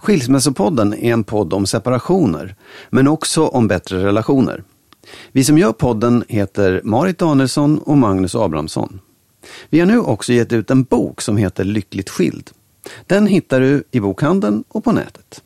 [0.00, 2.54] Skilsmässopodden är en podd om separationer,
[2.90, 4.62] men också om bättre relationer.
[5.32, 9.00] Vi som gör podden heter Marit Danielsson och Magnus Abrahamsson.
[9.70, 12.50] Vi har nu också gett ut en bok som heter Lyckligt skild.
[13.06, 15.42] Den hittar du i bokhandeln och på nätet.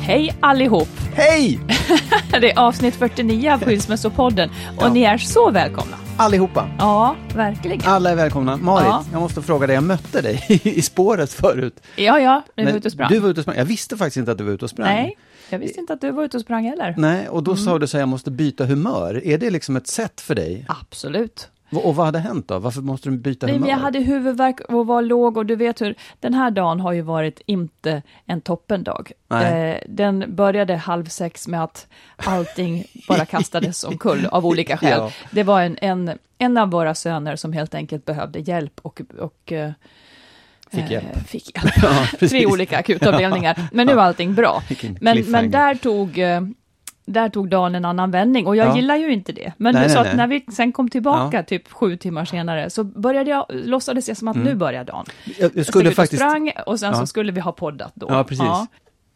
[0.00, 0.88] Hej allihop!
[1.14, 1.60] Hej!
[2.40, 4.92] Det är avsnitt 49 av Skilsmässopodden och Ja.
[4.92, 5.96] ni är så välkomna.
[6.18, 6.68] Allihopa.
[6.78, 7.80] Ja, verkligen.
[7.84, 8.56] Alla är välkomna.
[8.56, 9.04] Marit, Ja.
[9.12, 11.80] jag måste fråga dig, jag mötte dig i spåret förut.
[11.96, 13.08] Ja, ja, vi var ute och sprang.
[13.10, 13.56] Du var ute och sprang.
[13.56, 14.86] Jag visste faktiskt inte att du var ute och sprang.
[14.88, 15.18] Nej,
[15.50, 16.94] jag visste inte att du var ute och sprang heller.
[16.98, 17.64] Nej, och då Mm.
[17.64, 19.26] sa du så här, jag måste byta humör.
[19.26, 20.64] Är det liksom ett sätt för dig?
[20.68, 21.48] Absolut.
[21.70, 22.58] Och vad hade hänt då?
[22.58, 23.66] Varför måste du byta Nej, humör?
[23.66, 26.92] men jag hade huvudvärk och var låg och du vet hur, den här dagen har
[26.92, 29.12] ju varit inte en toppendag.
[29.28, 29.70] Nej.
[29.70, 31.86] Eh, den började halv sex med att
[32.16, 34.98] allting bara kastades omkull av olika skäl.
[34.98, 35.10] Ja.
[35.30, 39.52] Det var en, en, en av våra söner som helt enkelt behövde hjälp och, och
[39.52, 39.70] eh,
[40.70, 41.16] Fick hjälp.
[41.16, 41.74] Eh, fick hjälp.
[41.82, 42.28] Ja.
[42.28, 43.68] Tre olika akutavdelningar.
[43.72, 44.62] Men nu är allting bra.
[45.00, 46.40] Men, men där tog eh,
[47.08, 48.76] där tog dagen en annan vändning och jag Ja.
[48.76, 49.52] gillar ju inte det.
[49.56, 50.10] Men Nej, du nej, sa nej.
[50.10, 51.42] att när vi sen kom tillbaka, Ja.
[51.42, 55.04] typ sju timmar senare, så började jag, låtsades det som att nu börjar dagen.
[55.24, 56.22] Jag, jag Jag skulle stod faktiskt...
[56.22, 57.00] och sprang och sen Ja.
[57.00, 58.06] så skulle vi ha poddat då.
[58.10, 58.44] Ja, precis.
[58.46, 58.66] Ja,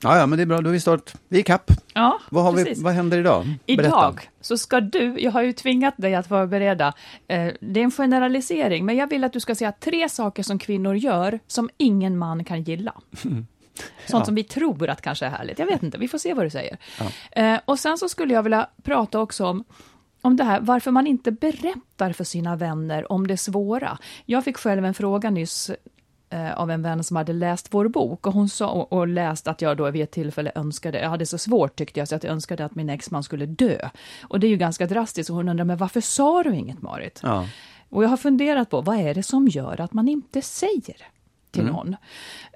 [0.04, 0.60] Ja, men det är bra.
[0.60, 1.12] Då är vi start.
[1.28, 1.70] Vi är kapp.
[1.94, 3.44] ja Vad, har vi, vad händer idag?
[3.66, 3.82] Berätta.
[3.86, 6.92] Idag så ska du, jag har ju tvingat dig att förbereda,
[7.28, 10.58] eh, det är en generalisering, men jag vill att du ska säga tre saker som
[10.58, 12.92] kvinnor gör som ingen man kan gilla.
[14.06, 15.58] Sånt som vi tror att kanske är härligt.
[15.58, 16.78] Jag vet inte, vi får se vad du säger.
[17.32, 19.64] Eh, och sen så skulle jag vilja prata också om
[20.22, 23.98] om det här varför man inte berättar för sina vänner om det svåra.
[24.26, 25.70] Jag fick själv en fråga nyss
[26.30, 29.48] eh, av en vän som hade läst vår bok och hon sa och, och läst
[29.48, 32.24] att jag då vid ett tillfälle önskade, jag hade så svårt tyckte jag, så att
[32.24, 33.88] jag önskade att min exman skulle dö.
[34.22, 37.20] Och det är ju ganska drastiskt och hon undrar, men varför sa du inget Marit?
[37.22, 37.46] Ja.
[37.88, 40.96] Och jag har funderat på, vad är det som gör att man inte säger
[41.52, 41.96] till någon?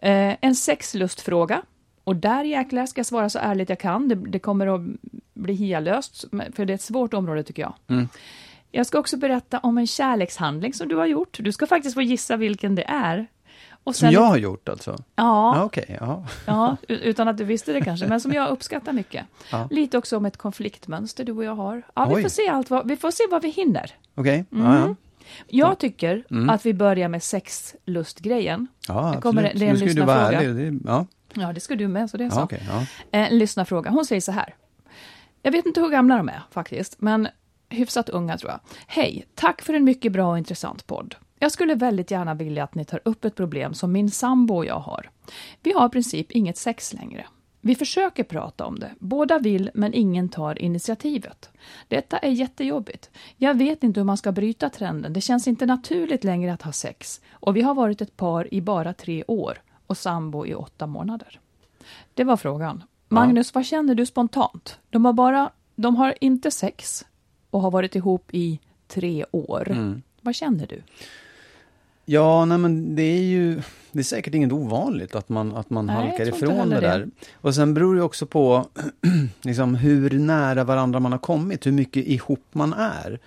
[0.02, 1.62] Eh, en sexlustfråga.
[2.04, 4.08] Och där jäklar ska jag svara så ärligt jag kan.
[4.08, 4.80] Det, det kommer att
[5.34, 6.24] bli hialöst,
[6.54, 8.06] för det är ett svårt område tycker jag.
[8.70, 11.38] Jag ska också berätta om en kärlekshandling som du har gjort.
[11.40, 13.26] Du ska faktiskt få gissa vilken det är.
[13.84, 14.90] Och Som jag har gjort alltså?
[14.90, 15.96] Ja, Ja, okej.
[16.00, 16.24] ja.
[16.46, 19.26] ja, utan att du visste det kanske, men som jag uppskattar mycket.
[19.52, 19.68] Ja.
[19.70, 21.82] Lite också om ett konfliktmönster du och jag har.
[21.94, 22.22] Ja, vi Oj.
[22.22, 23.90] får se allt vad, vi får se vad vi hinner.
[24.14, 24.44] Okej.
[24.52, 24.66] Mm.
[24.66, 24.94] Ja, ja.
[25.48, 28.66] Jag tycker att vi börjar med sexlustgrejen.
[28.88, 30.50] Ja, Det kommer- det är en nu ska ju du vara lyssnarfråga.
[30.50, 30.72] ärlig.
[30.82, 32.38] Det, ja, Ja, det ska du med, så det är så.
[32.38, 32.62] ja, okej.
[32.68, 32.80] ja.
[33.18, 33.90] Eh, En lyssnarfråga.
[33.90, 34.54] Hon säger så här.
[35.42, 37.28] Jag vet inte hur gamla de är faktiskt, men
[37.68, 38.60] hyfsat unga tror jag.
[38.86, 41.14] Hej, tack för en mycket bra och intressant podd.
[41.38, 44.66] Jag skulle väldigt gärna vilja att ni tar upp ett problem som min sambo och
[44.66, 45.10] jag har.
[45.62, 47.26] Vi har i princip inget sex längre.
[47.66, 48.90] Vi försöker prata om det.
[48.98, 51.50] Båda vill, men ingen tar initiativet.
[51.88, 53.10] Detta är jättejobbigt.
[53.36, 55.12] Jag vet inte hur man ska bryta trenden.
[55.12, 57.20] Det känns inte naturligt längre att ha sex.
[57.30, 61.40] Och vi har varit ett par i bara tre år och sambo i åtta månader.
[62.14, 62.82] Det var frågan.
[63.08, 64.78] Magnus, vad känner du spontant?
[64.90, 67.06] De har bara, de har inte sex
[67.50, 69.70] och har varit ihop i tre år.
[69.70, 70.02] Mm.
[70.20, 70.82] Vad känner du?
[72.08, 73.62] Ja, nej men det är ju,
[73.92, 76.98] det är säkert inget ovanligt att man, att man Nej, halkar ifrån det där.
[76.98, 77.08] det.
[77.34, 78.66] Och sen beror det också på
[79.42, 83.18] liksom, hur nära varandra man har kommit, hur mycket ihop man är.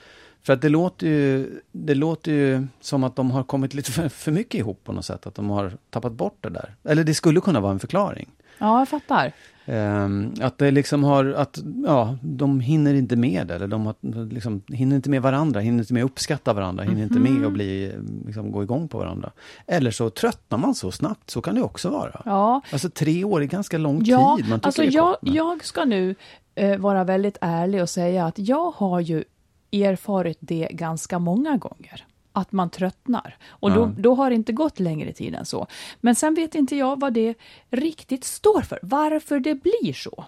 [0.43, 4.09] För att det låter, ju, det låter ju som att de har kommit lite för,
[4.09, 5.27] för mycket ihop på något sätt.
[5.27, 6.75] Att de har tappat bort det där.
[6.83, 8.29] Eller det skulle kunna vara en förklaring.
[8.57, 9.33] Ja, jag fattar.
[9.71, 14.33] Ehm, att det liksom har, att ja, de hinner inte med det, eller de har,
[14.33, 17.53] liksom, hinner inte med varandra, hinner inte med att uppskatta varandra, hinner inte med att
[17.53, 17.93] bli,
[18.25, 19.31] liksom, gå igång på varandra.
[19.67, 22.21] Eller så tröttnar man så snabbt, så kan det också vara.
[22.25, 24.49] Ja, Alltså tre år är ganska lång ja tid.
[24.49, 26.15] Man alltså jag, jag ska nu
[26.55, 29.23] eh, vara väldigt ärlig och säga att jag har ju
[29.71, 32.05] erfarit det ganska många gånger.
[32.39, 33.37] Att man tröttnar.
[33.49, 35.67] Och då, då har det inte gått längre tid än så.
[36.01, 37.35] Men sen vet inte jag vad det
[37.69, 38.79] riktigt står för.
[38.81, 40.25] Varför det blir så.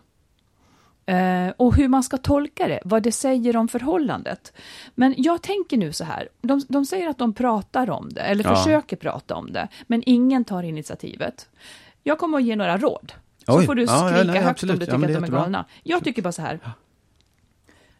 [1.05, 4.53] Eh, och hur man ska tolka det, vad det säger om förhållandet.
[4.95, 8.43] Men jag tänker nu så här, de, de säger att de pratar om det, eller
[8.43, 8.55] Ja.
[8.55, 11.49] försöker prata om det, men ingen tar initiativet.
[12.03, 13.13] Jag kommer att ge några råd.
[13.45, 13.65] Så Oj.
[13.65, 14.73] får du Ja, ja, skrika nej, högt absolut.
[14.73, 15.39] om du Ja, tycker att de är jättebra.
[15.41, 15.65] galna.
[15.83, 16.59] Jag tycker bara så här.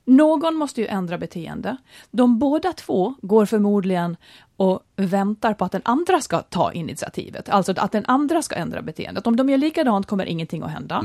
[0.06, 1.78] Någon måste ju ändra beteende.
[2.12, 4.18] De båda två går förmodligen
[4.58, 7.50] och väntar på att den andra ska ta initiativet.
[7.50, 9.28] Alltså att den andra ska ändra beteendet.
[9.28, 11.04] Om de gör likadant kommer ingenting att hända.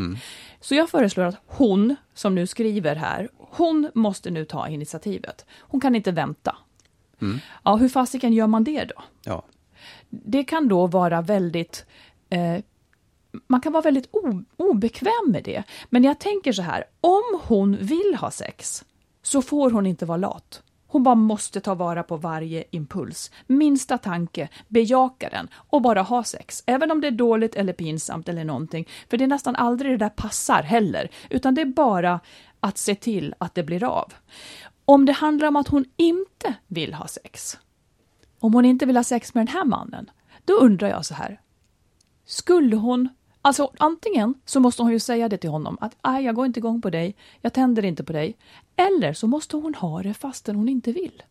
[0.60, 5.46] Så jag föreslår att hon, som nu skriver här, hon måste nu ta initiativet.
[5.58, 6.56] Hon kan inte vänta.
[7.62, 9.02] Ja, hur fasiken gör man det då?
[9.25, 9.43] Ja.
[10.10, 11.87] det kan då vara väldigt...
[12.31, 12.62] Eh,
[13.46, 14.10] man kan vara väldigt
[14.56, 15.62] obekväm med det.
[15.90, 18.84] Men jag tänker så här, om hon vill ha sex
[19.22, 20.62] så får hon inte vara lat.
[20.88, 23.30] Hon bara måste ta vara på varje impuls.
[23.46, 26.62] Minsta tanke, bejaka den och bara ha sex.
[26.66, 28.88] Även om det är dåligt eller pinsamt eller någonting.
[29.10, 31.10] För det är nästan aldrig det där passar heller.
[31.30, 32.20] Utan det är bara
[32.60, 34.12] att se till att det blir av.
[34.84, 37.58] Om det handlar om att hon inte vill ha sex,
[38.40, 40.10] om hon inte vill ha sex med den här mannen,
[40.44, 41.40] då undrar jag så här.
[42.24, 43.08] Skulle hon,
[43.46, 46.60] alltså antingen så måste hon ju säga det till honom att nej, jag går inte
[46.60, 48.37] igång på dig, jag tänder inte på dig.
[48.76, 51.22] Eller så måste hon ha det fastän hon inte vill.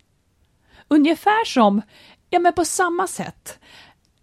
[0.88, 1.82] Ungefär som,
[2.30, 3.60] ja men på samma sätt,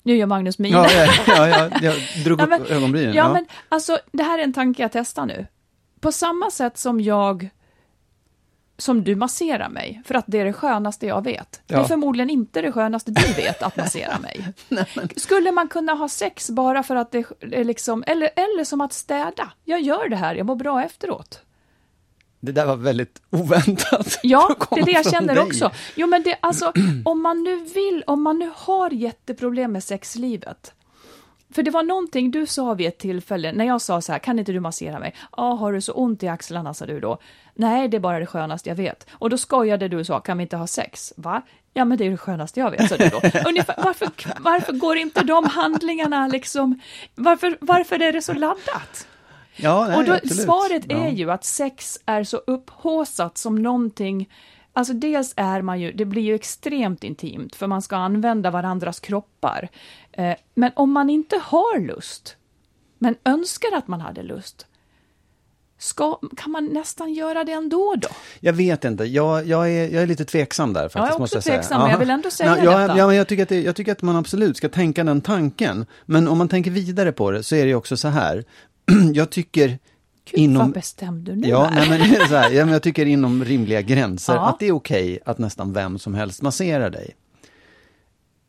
[0.03, 0.73] nu gör Magnus min.
[0.73, 1.94] Ja, ja, ja, ja, jag
[2.25, 3.15] drog Ja, upp men- ögonbrynen.
[3.15, 5.47] Ja, men alltså det här är en tanke jag testar nu.
[6.00, 7.49] På samma sätt som jag
[8.82, 11.61] som du masserar mig, för att det är det skönaste jag vet.
[11.67, 11.84] Det är Ja.
[11.88, 14.52] förmodligen inte det skönaste du vet, att massera mig.
[15.17, 18.93] Skulle man kunna ha sex bara för att det är liksom, eller, eller som att
[18.93, 19.52] städa.
[19.64, 21.40] Jag gör det här, jag mår bra efteråt.
[22.40, 24.19] Det där var väldigt oväntat.
[24.23, 25.44] Ja, det är det jag känner dig.
[25.44, 25.70] också.
[25.94, 26.73] Jo, men det, alltså,
[27.05, 30.73] om man nu vill, om man nu har jätteproblem med sexlivet.
[31.53, 34.39] För det var någonting du sa vid ett tillfälle, när jag sa så här, kan
[34.39, 35.15] inte du massera mig?
[35.37, 37.19] Ja, har du så ont i axlarna, sa du då.
[37.55, 39.07] Nej, det är bara det skönaste jag vet.
[39.13, 41.13] Och då skojade du och sa, kan vi inte ha sex?
[41.17, 41.43] Va?
[41.75, 43.21] Ja, men det är det skönaste jag vet, sa du då.
[43.49, 44.09] Ungefär, varför,
[44.41, 46.81] varför går inte de handlingarna liksom,
[47.15, 49.07] varför, varför är det så laddat?
[49.57, 50.43] Ja, nej, och då, absolut.
[50.43, 50.97] svaret ja.
[50.97, 54.29] är ju att sex är så upphåsat som någonting
[54.75, 59.01] Alltså dels är man ju, det blir ju extremt intimt för man ska använda varandras
[59.01, 59.69] kroppar.
[60.12, 62.37] Eh, men om man inte har lust,
[62.99, 64.67] men önskar att man hade lust,
[65.79, 68.09] ska, kan man nästan göra det ändå då?
[68.41, 70.97] Jag vet inte, jag, jag, är, jag är lite tveksam där faktiskt.
[70.97, 71.56] jag är också säga.
[71.56, 72.99] tveksam, men jag vill ändå säga ja, ja, detta.
[72.99, 75.87] Ja, men jag tycker, att det, jag tycker att man absolut ska tänka den tanken.
[76.06, 78.44] Men om man tänker vidare på det så är det ju också så här.
[79.12, 79.79] jag tycker Gud
[80.41, 80.62] inom...
[80.62, 81.75] vad bestämd du nu Ja, är.
[81.75, 84.49] nej, men, så här, ja, men jag tycker inom rimliga gränser Ja.
[84.49, 87.15] att det är okej att nästan vem som helst masserar dig.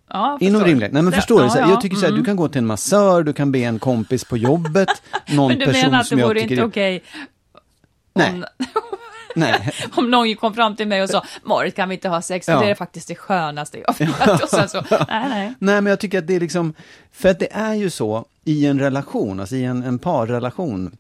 [0.10, 1.46] Ja, jag Inom rimliga, nej men förstår du?
[1.46, 2.22] ja, här, ja, Jag tycker så här, mm.
[2.22, 4.90] du kan gå till en massör, du kan be en kompis på jobbet,
[5.28, 7.04] någon Men du person menar att det som jag vore tycker inte okej
[8.14, 8.32] Nej.
[8.32, 8.46] om,
[9.36, 12.48] Nej, om någon kom fram till mig och sa Marit kan vi inte ha sex?
[12.48, 12.60] Ja.
[12.60, 14.44] Det är faktiskt det skönaste jag vet.
[14.44, 15.54] Och sen så, nej, nej.
[15.60, 16.74] Nej, men jag tycker att det är liksom,
[17.12, 20.98] för att det är ju så i en relation, alltså i en, en parrelation,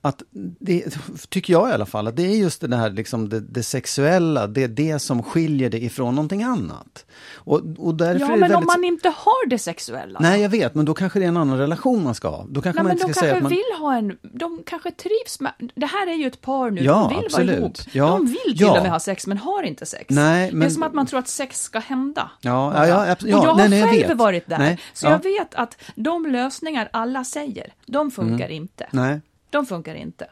[0.00, 0.22] att
[0.60, 0.96] det,
[1.28, 4.46] tycker jag i alla fall, att det är just det här liksom det, det sexuella,
[4.46, 7.04] det är det som skiljer det ifrån någonting annat.
[7.34, 8.56] Och, och därför Ja, är det men väldigt...
[8.58, 10.18] om man inte har det sexuella?
[10.22, 12.46] Nej, jag vet, men då kanske det är en annan relation man ska ha.
[12.48, 13.50] Då kanske Nej, man men inte ska kanske säga att man...
[13.50, 16.94] vill ha en, de kanske trivs med, det här är ju ett par nu, Ja,
[17.10, 17.48] de vill absolut.
[17.50, 17.78] vara ihop.
[17.92, 18.76] Ja, De vill till ja.
[18.76, 20.04] och med ha sex men har inte sex.
[20.08, 22.30] Nej, Det är men- som att man tror att sex ska hända.
[22.40, 24.16] Ja, ja, ja, abs- ja, och jag nej, har nej, jag själv vet.
[24.16, 25.10] varit där, Nej, så ja.
[25.10, 28.56] jag vet att de lösningar alla säger, de funkar Mm.
[28.56, 28.86] inte.
[28.90, 29.07] Nej,
[29.50, 30.26] De funkar inte.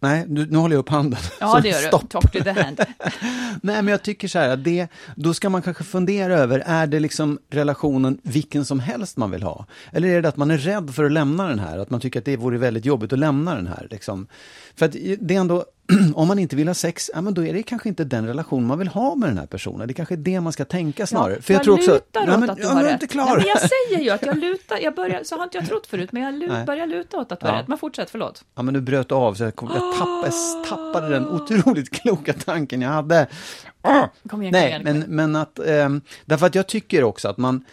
[0.00, 1.20] nej, nu, nu håller jag upp handen.
[1.40, 2.02] Ja, det gör stopp.
[2.02, 2.08] du.
[2.08, 2.80] Talk to the hand.
[3.62, 6.86] Nej, men jag tycker så här att det, då ska man kanske fundera över, är
[6.86, 9.66] det liksom relationen vilken som helst man vill ha?
[9.92, 11.78] Eller är det att man är rädd för att lämna den här?
[11.78, 13.86] Att man tycker att det vore väldigt jobbigt att lämna den här?
[13.90, 14.26] Liksom?
[14.76, 15.64] För att det är ändå,
[16.14, 18.66] om man inte vill ha sex, ja, men då är det kanske inte den relation
[18.66, 19.88] man vill ha med den här personen.
[19.88, 21.42] Det kanske är det man ska tänka snarare.
[21.42, 23.02] För jag, tror också, lutar Nej, åt men, att du ja, har jag rätt.
[23.02, 25.66] inte Nej, men jag säger ju att jag lutar, jag börjar, så har inte jag
[25.66, 26.64] trott förut, men jag lu, Nej.
[26.66, 27.60] börjar luta åt att du har Ja.
[27.60, 27.68] rätt.
[27.68, 28.44] Men fortsätt, förlåt.
[28.54, 32.32] Ja, men du bröt av så jag, kom, jag, tappade, jag tappade den otroligt kloka
[32.32, 33.26] tanken jag hade.
[34.28, 34.82] Kom igen, Nej, igen.
[34.84, 37.64] men, men att, ehm, därför att jag tycker också att man,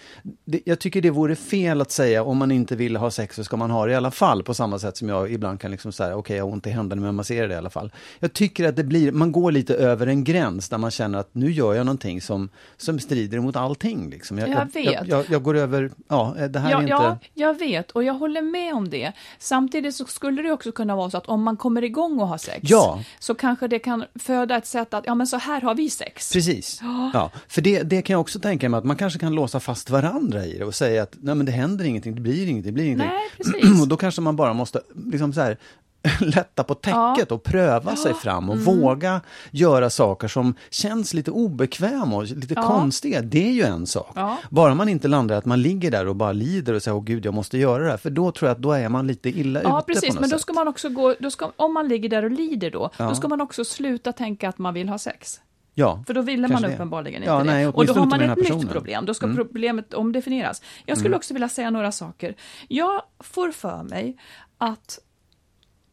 [0.45, 3.43] det, jag tycker det vore fel att säga om man inte vill ha sex så
[3.43, 5.91] ska man ha det i alla fall, på samma sätt som jag ibland kan liksom
[5.91, 7.91] säga, okej jag har ont i händerna men man ser det i alla fall.
[8.19, 11.29] Jag tycker att det blir, man går lite över en gräns där man känner att
[11.35, 14.09] nu gör jag någonting som, som strider mot allting.
[14.09, 14.37] Liksom.
[14.37, 14.85] Jag Jag, vet.
[14.85, 16.91] jag, jag, jag går över, ja det här Ja, är inte...
[16.93, 19.11] ja, jag vet och jag håller med om det.
[19.39, 22.37] Samtidigt så skulle det också kunna vara så att om man kommer igång och har
[22.37, 23.03] sex, Ja.
[23.19, 26.34] så kanske det kan föda ett sätt att, ja men så här har vi sex.
[26.34, 26.80] Precis.
[27.13, 29.89] Ja, för det, det kan jag också tänka mig att man kanske kan låsa fast
[29.89, 32.72] varandra i det och säga att nej men det händer ingenting, det blir ingenting, det
[32.72, 33.08] blir ingenting.
[33.10, 33.30] Nej,
[33.62, 33.82] precis.
[33.82, 35.58] och då kanske man bara måste liksom så här
[36.20, 38.66] lätta på täcket och pröva sig fram och Mm.
[38.66, 42.68] våga göra saker som känns lite obekväma och lite Ja.
[42.68, 43.22] konstiga.
[43.22, 44.12] Det är ju en sak.
[44.16, 44.38] Ja.
[44.50, 47.25] Bara man inte landar att man ligger där och bara lider och säger åh gud
[47.25, 47.98] jag måste göra det här.
[47.98, 50.20] För då tror jag att då är man lite illa ute Ja, på precis, något
[50.22, 50.42] men då sätt.
[50.42, 53.10] ska man också gå, då ska, om man ligger där och lider då, Ja.
[53.10, 55.39] då ska man också sluta tänka att man vill ha sex.
[55.79, 57.69] Ja, För då ville man uppenbarligen Ja, inte nej, det.
[57.72, 59.05] Och då har man ett nytt problem.
[59.05, 59.38] Då ska Mm.
[59.38, 60.62] problemet omdefinieras.
[60.86, 62.36] Jag skulle också vilja säga några saker.
[62.67, 64.17] Jag får för mig
[64.57, 65.00] att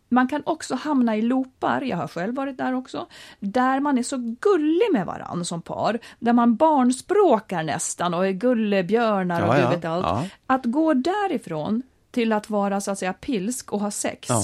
[0.09, 3.07] man kan också hamna i loopar, jag har själv varit där också,
[3.41, 8.31] där man är så gullig med varann som par, där man barnspråkar nästan och är
[8.33, 10.07] gullebjörnar och Ja, du ja, vet allt.
[10.07, 10.25] ja.
[10.47, 11.83] Att gå därifrån
[12.15, 14.43] till att vara så att säga pilsk och ha sex, Ja.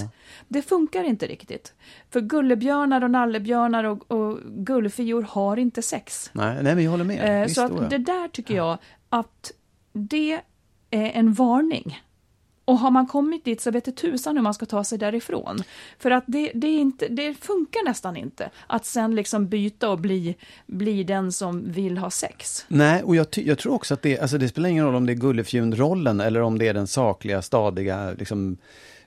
[0.48, 1.74] det funkar inte riktigt.
[2.10, 6.30] För gullebjörnar och nallebjörnar och, och gullfior har inte sex.
[6.32, 7.40] Nej, nej, men jag håller med.
[7.40, 9.52] Eh, Visst, så att det där tycker jag att
[9.92, 10.40] det
[10.90, 12.00] är en varning.
[12.64, 15.62] Och har man kommit dit så vet det tusan hur man ska ta sig därifrån.
[15.98, 19.98] För att det, det, är inte, det funkar nästan inte att sen liksom byta och
[19.98, 20.36] bli,
[20.66, 22.64] bli den som vill ha sex.
[22.68, 25.06] Nej, och jag, ty- jag tror också att det, alltså det spelar ingen roll om
[25.06, 28.56] det är gullefjun-rollen eller om det är den sakliga, stadiga, liksom,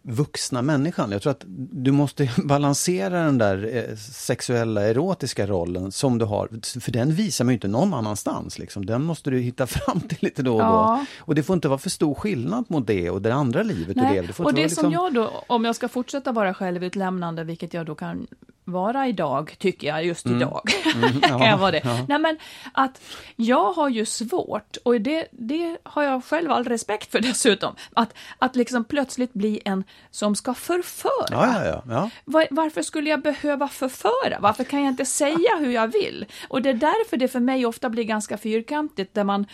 [0.06, 1.12] vuxna människan.
[1.12, 6.80] Jag tror att du måste balansera den där eh, sexuella, erotiska rollen som du har.
[6.80, 8.60] För den visar man ju inte någon annanstans.
[8.60, 8.86] Liksom.
[8.86, 11.00] Den måste du hitta fram till lite då och Ja.
[11.00, 11.06] då.
[11.26, 14.02] Och det får inte vara för stor skillnad mot det och det andra livet du
[14.02, 14.28] Nej, lever.
[14.38, 14.92] Det och det som liksom...
[14.92, 18.28] jag då, om jag ska fortsätta vara självutlämnande, vilket jag då kan
[18.66, 20.62] vara idag, tycker jag, just idag.
[21.22, 22.06] kan jag vara det.
[22.08, 22.38] Nej men
[22.72, 23.02] att
[23.36, 28.14] jag har ju svårt, och det, det har jag själv all respekt för dessutom, att,
[28.40, 31.28] att liksom plötsligt bli en som ska förföra.
[31.30, 31.84] Ja, ja, ja.
[31.88, 32.10] ja.
[32.26, 34.40] Var, varför skulle jag behöva förföra?
[34.40, 36.26] Varför kan jag inte säga hur jag vill?
[36.50, 39.14] Och det är därför det för mig ofta blir ganska fyrkantigt.
[39.14, 39.46] Där man,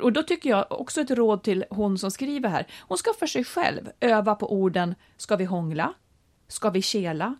[0.00, 2.66] och då tycker jag också ett råd till hon som skriver här.
[2.80, 5.94] Hon ska för sig själv öva på orden ska vi hångla?
[6.48, 7.34] Ska vi kela?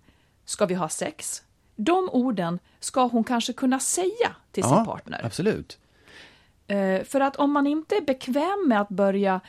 [0.45, 1.43] Ska vi ha sex?
[1.77, 5.21] De orden ska hon kanske kunna säga till sin ja partner.
[5.25, 5.79] absolut.
[6.67, 9.41] Eh, för att om man inte är bekväm med att börja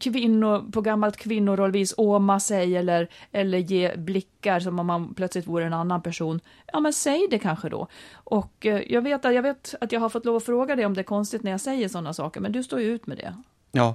[0.00, 5.64] kvinnor, på gammalt kvinnorollvis åma sig eller, eller ge blickar som om man plötsligt vore
[5.66, 6.40] en annan person,
[6.72, 7.86] ja men säg det kanske då.
[8.12, 10.86] Och eh, jag vet, att- jag vet att jag har fått lov att fråga dig
[10.86, 13.16] om det är konstigt när jag säger sådana saker, men du står ju ut med
[13.16, 13.34] det.
[13.72, 13.94] Ja.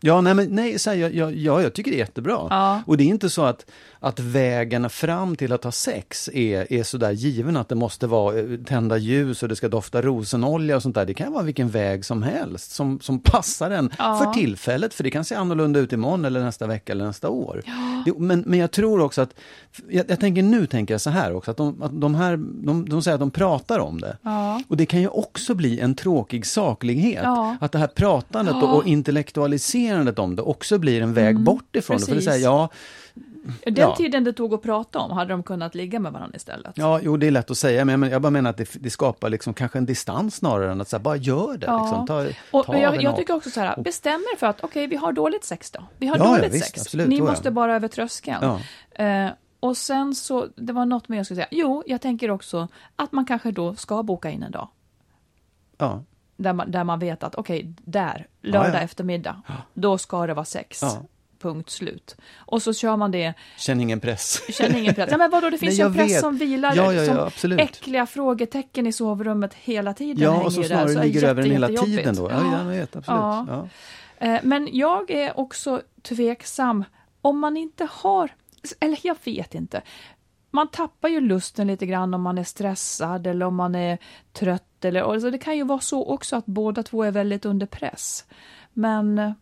[0.00, 2.46] Ja, nej, men nej, så här, jag, jag, ja, jag tycker det är jättebra.
[2.50, 2.82] Ja.
[2.86, 3.66] Och det är inte så att,
[4.00, 8.38] att vägen fram till att ha sex är, är sådär given att det måste vara
[8.38, 11.04] eh, tända ljus och det ska dofta rosenolja och sånt där.
[11.04, 14.18] Det kan vara vilken väg som helst som, som passar en Ja.
[14.24, 17.62] för tillfället, för det kan se annorlunda ut imorgon eller nästa vecka eller nästa år.
[18.04, 19.34] Det, men, men jag tror också att,
[19.88, 22.88] jag, jag tänker nu tänker jag så här också, att de, att de här, de,
[22.88, 24.16] de säger att de pratar om det.
[24.22, 24.62] Ja.
[24.68, 27.22] Och det kan ju också bli en tråkig saklighet.
[27.24, 27.56] Ja.
[27.60, 28.86] Att det här pratandet och, och
[29.88, 32.04] intellektualiserandet om det också blir en väg bort ifrån det.
[32.04, 32.30] För det precis.
[32.30, 32.68] säger, ja,
[33.64, 33.96] Den Ja.
[33.96, 36.72] tiden det tog att prata om, hade de kunnat ligga med varandra istället?
[36.74, 39.30] ja, jo det är lätt att säga, men jag, bara menar att det, det skapar
[39.30, 41.66] liksom kanske en distans snarare än att säga, bara gör det.
[41.66, 41.80] Ja.
[41.82, 42.26] Liksom, ta,
[42.58, 45.12] Och ta jag, jag tycker också så här, bestäm er för att okej, vi har
[45.12, 45.80] dåligt sex då.
[45.98, 46.80] Vi har Ja, dåligt visst, sex.
[46.80, 48.38] absolut, Ni måste bara över tröskeln.
[48.96, 49.04] Ja.
[49.04, 49.30] Eh,
[49.60, 51.48] och sen så, det var något mer jag skulle säga.
[51.50, 54.68] Jo, jag tänker också att man kanske då ska boka in en dag.
[55.78, 56.02] Ja.
[56.40, 58.78] Där man, där man vet att okej, där, lördag ja.
[58.80, 59.42] eftermiddag,
[59.74, 60.78] då ska det vara sex.
[60.82, 61.02] Ja.
[61.38, 62.16] Punkt slut.
[62.36, 64.40] Och så kör man det, Känn ingen press.
[64.54, 65.08] känner ingen press.
[65.10, 66.20] Ja, men vadå, det finns Nej, ju en press vet.
[66.20, 70.60] som vilar, Ja, ja, ja, som äckliga frågetecken i sovrummet hela tiden Ja, och så
[70.60, 70.68] där.
[70.68, 72.30] snarare är ligger över den hela tiden då.
[72.30, 72.58] Ja, jättejobbigt.
[72.58, 73.20] jag vet, absolut.
[73.20, 73.46] Ja.
[73.48, 74.26] Ja.
[74.26, 76.84] Eh, Men jag är också tveksam
[77.20, 78.30] om man inte har,
[78.80, 79.82] eller jag vet inte.
[80.50, 83.98] Man tappar ju lusten lite grann om man är stressad eller om man är
[84.32, 84.84] trött.
[84.84, 88.26] Eller, alltså det kan ju vara så också att båda två är väldigt under press.
[88.72, 89.32] Men eh,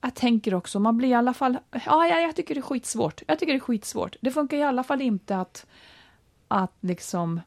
[0.00, 3.22] jag tänker också, man blir i alla fall, ja, ja jag tycker det är skitsvårt.
[3.26, 4.16] Jag tycker det är skitsvårt.
[4.20, 5.66] Det funkar i alla fall inte att
[6.48, 7.40] att liksom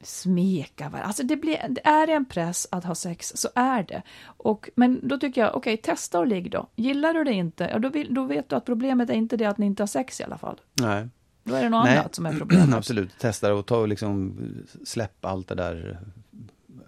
[0.00, 1.06] smeka varandra.
[1.06, 4.02] Alltså det, blir, det en press att ha sex, så är det.
[4.24, 6.66] Och, men då tycker jag, okej, testa och ligg då.
[6.76, 9.44] Gillar du det inte, ja, då, vill, då vet du att problemet är inte det
[9.44, 10.60] att ni inte har sex i alla fall.
[10.72, 11.08] Nej.
[11.44, 11.98] Då är det något Nej.
[11.98, 12.74] annat som är problemet.
[12.74, 14.34] Absolut, testa och ta och liksom
[14.84, 16.00] släpp allt det där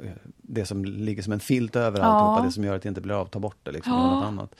[0.02, 0.10] eh,
[0.42, 2.04] det som ligger som en filt över Ja.
[2.04, 4.14] alltihopa, det som gör att det inte blir av, ta bort det liksom, Ja.
[4.14, 4.54] något annat.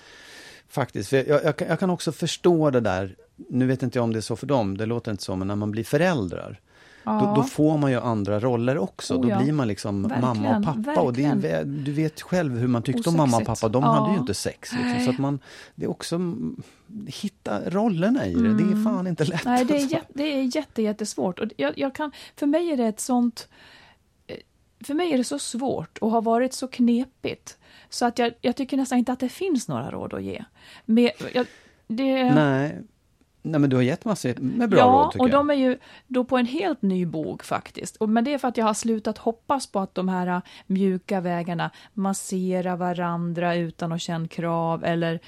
[0.68, 4.12] Faktiskt, jag, jag, kan- jag kan också förstå det där, nu vet inte jag om
[4.12, 6.60] det är så för dem, det låter inte så, men när man blir föräldrar.
[7.04, 9.14] Då, då får man ju andra roller också.
[9.14, 9.38] Oh, då ja.
[9.42, 11.00] blir man liksom Verkligen, mamma och pappa.
[11.00, 13.61] Och det är, du vet själv hur man tyckte om mamma och Osexigt.
[13.61, 13.88] pappa, de Ja.
[13.92, 14.73] hade ju inte sex.
[14.73, 15.38] Liksom, så att man,
[15.75, 16.62] det är också, mm,
[17.06, 19.44] hitta rollerna i det, det är fan inte lätt.
[19.44, 19.99] Nej, det är, alltså.
[20.14, 21.38] det är jätte, jättesvårt.
[21.38, 23.49] Och jag, jag kan, för mig är det ett sånt...
[24.26, 24.37] eh,
[24.84, 27.58] För mig är det så svårt och har varit så knepigt.
[27.88, 30.44] Så att jag, jag tycker nästan inte att det finns några råd att ge.
[30.84, 31.46] Men jag,
[31.87, 32.82] det, Nej.
[33.46, 35.38] Nej, men du har gett massor med bra ja, råd tycker och jag.
[35.38, 37.96] de är ju då på en helt ny bog faktiskt.
[37.96, 40.40] Och, men det är för att jag har slutat hoppas på att de här äh,
[40.66, 45.20] mjuka vägarna, massera varandra utan att känna krav eller,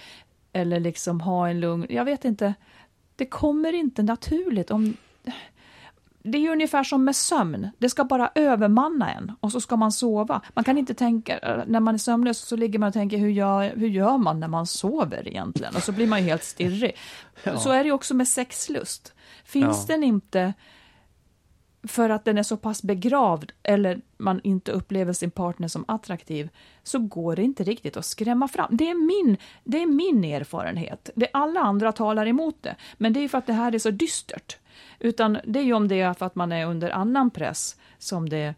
[0.53, 1.87] eller liksom ha en lugn...
[1.91, 2.55] Jag vet inte.
[3.17, 4.97] Det kommer inte naturligt om...
[6.27, 7.71] Det är ungefär som med sömn.
[7.79, 10.41] Det ska bara övermanna en och så ska man sova.
[10.55, 13.29] Man kan inte tänka, äh, när man är sömnlös så ligger man och tänker hur
[13.31, 15.77] gör, hur gör man när man sover egentligen?
[15.77, 16.97] Och så blir man ju helt stirrig.
[17.59, 19.15] Så är det också med sexlust.
[19.45, 19.95] Finns Ja.
[19.95, 20.55] den inte
[21.89, 26.49] för att den är så pass begravd eller man inte upplever sin partner som attraktiv
[26.83, 28.77] så går det inte riktigt att skrämma fram.
[28.77, 31.11] Det är min, det är min erfarenhet.
[31.15, 33.91] Det alla andra talar emot det, men det är för att det här är så
[33.91, 34.57] dystert.
[34.99, 38.29] Utan det är ju om det är för att man är under annan press som
[38.29, 38.55] det,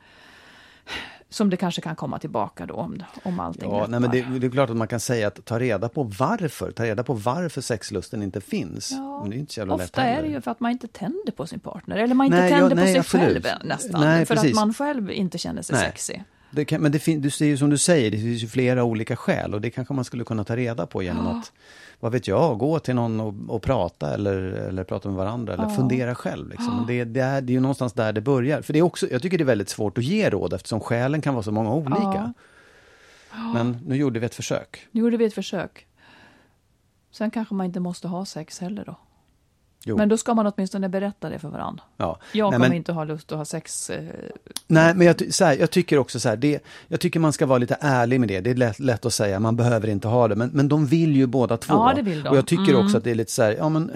[1.29, 4.47] som det kanske kan komma tillbaka då om, om allting Ja, nej, men det, det
[4.47, 7.61] är klart att man kan säga att ta reda på varför, ta reda på varför
[7.61, 8.91] sexlusten inte finns.
[8.93, 10.89] Ja, men det är inte så jävla Ofta är det ju för att man inte
[10.89, 13.47] tänder på sin partner, eller man inte Nej, ja, tänder på nej, sig absolut.
[13.47, 14.51] själv nästan, Nej, för precis.
[14.51, 15.85] att man själv inte känner sig Nej.
[15.85, 16.25] sexig.
[16.51, 18.85] Det kan, men det fin, du ser ju som du säger, det finns ju flera
[18.85, 21.53] olika skäl och det kanske man skulle kunna ta reda på genom att,
[22.00, 25.69] vad vet jag, gå till någon och, och prata eller, eller prata med varandra eller
[25.69, 26.49] fundera själv.
[26.49, 26.85] Liksom.
[26.87, 28.62] Det, det, är, det är ju någonstans där det börjar.
[28.62, 31.21] För det är också, jag tycker det är väldigt svårt att ge råd eftersom skälen
[31.21, 32.33] kan vara så många olika.
[33.55, 34.88] Men nu gjorde vi ett försök.
[34.90, 35.87] Nu gjorde vi ett försök.
[37.11, 38.96] Sen kanske man inte måste ha sex heller då.
[39.85, 39.97] Jo.
[39.97, 41.83] Men då ska man åtminstone berätta det för varandra.
[41.97, 42.19] Ja.
[42.33, 43.91] Jag Nej, kommer men- inte ha lust att ha sex.
[43.91, 44.05] Eh,
[44.67, 47.47] Nej, men jag, så här, jag tycker också så här, det, jag tycker man ska
[47.47, 48.41] vara lite ärlig med det.
[48.41, 50.37] Det är lätt, lätt att säga, man behöver inte ha det.
[50.37, 51.75] Men, men de vill ju båda två.
[51.75, 52.29] Ja, det vill de.
[52.29, 52.85] Och jag tycker Mm.
[52.85, 53.91] också att det är lite så här, ja men,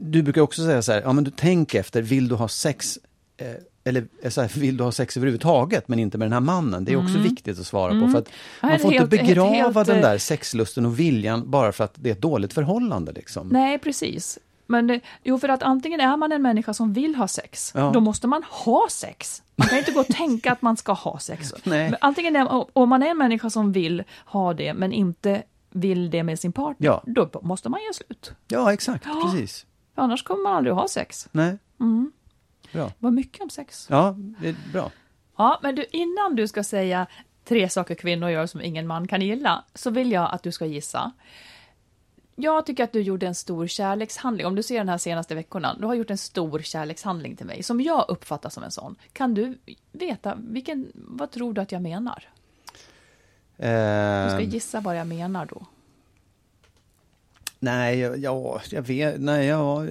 [0.00, 2.98] du brukar också säga så här, ja men du tänk efter, vill du ha sex,
[3.36, 3.46] eh,
[3.84, 6.84] eller eh, så här, vill du ha sex överhuvudtaget, men inte med den här mannen?
[6.84, 8.08] Det är också viktigt att svara på.
[8.08, 8.28] För att
[8.62, 11.84] man får helt- inte begrava helt- helt, den eh, där sexlusten och viljan bara för
[11.84, 13.12] att det är ett dåligt förhållande.
[13.12, 13.48] Liksom.
[13.48, 14.38] nej, precis.
[14.70, 17.90] Men det, jo, för att antingen är man en människa som vill ha sex, Ja.
[17.94, 19.42] då måste man ha sex.
[19.56, 21.54] Man kan inte gå och tänka att man ska ha sex.
[21.64, 21.92] Nej.
[22.00, 26.22] Antingen är, om man är en människa som vill ha det, men inte vill det
[26.22, 27.02] med sin partner, Ja.
[27.06, 28.32] då måste man göra slut.
[28.48, 29.66] Ja, exakt, precis.
[29.94, 31.28] För annars kommer man aldrig att ha sex.
[31.32, 31.58] Nej.
[32.72, 32.90] Bra.
[32.98, 33.86] Vad mycket om sex.
[33.90, 34.90] Ja, det är bra.
[35.36, 37.06] Ja, men du, innan du ska säga
[37.44, 40.66] tre saker kvinnor gör som ingen man kan gilla, så vill jag att du ska
[40.66, 41.12] gissa.
[42.42, 44.46] Jag tycker att du gjorde en stor kärlekshandling.
[44.46, 47.62] Om du ser den här senaste veckorna, du har gjort en stor kärlekshandling till mig,
[47.62, 48.96] som jag uppfattar som en sån.
[49.12, 49.58] Kan du
[49.92, 52.28] veta, vilken, vad tror du att jag menar?
[53.56, 53.64] Du
[54.30, 55.66] ska Eh, gissa vad jag menar då.
[57.58, 59.84] nej, ja, jag vet, nej, ja.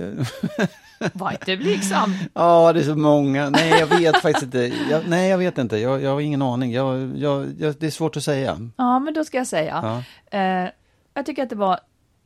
[1.14, 2.14] Var inte blygsam.
[2.34, 3.50] Ja, det är så många.
[3.50, 4.60] Nej, jag vet faktiskt inte.
[4.90, 5.78] Jag, nej, jag vet inte.
[5.78, 6.72] Jag, jag har ingen aning.
[6.72, 8.70] Jag, jag, det är svårt att säga.
[8.78, 10.04] Ja, men då ska jag säga.
[10.32, 10.70] Eh,
[11.14, 11.80] jag tycker att det var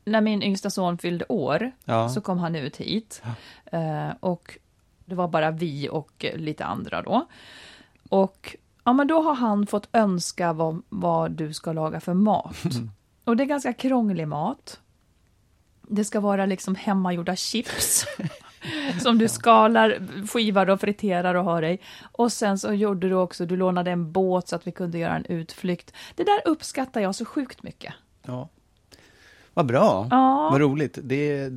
[0.06, 2.10] när min yngsta son fyllde år, Ja.
[2.10, 3.22] så kom han ut hit.
[3.66, 4.58] Eh, och
[5.06, 7.28] det var bara vi och lite andra då.
[8.10, 12.56] Och ja, men då har han fått önska vad, vad du ska laga för mat.
[13.24, 14.80] Och det är ganska krånglig mat.
[15.82, 18.06] Det ska vara liksom hemmagjorda chips.
[19.02, 21.78] som du skalar, skivar och friterar och har i.
[22.12, 25.16] Och sen så gjorde du också, du lånade en båt så att vi kunde göra
[25.16, 25.94] en utflykt.
[26.16, 27.94] Det där uppskattar jag så sjukt mycket.
[28.26, 28.50] Ja.
[29.54, 30.08] Vad bra.
[30.12, 30.50] Ja.
[30.52, 30.98] Vad roligt.
[31.04, 31.50] Det,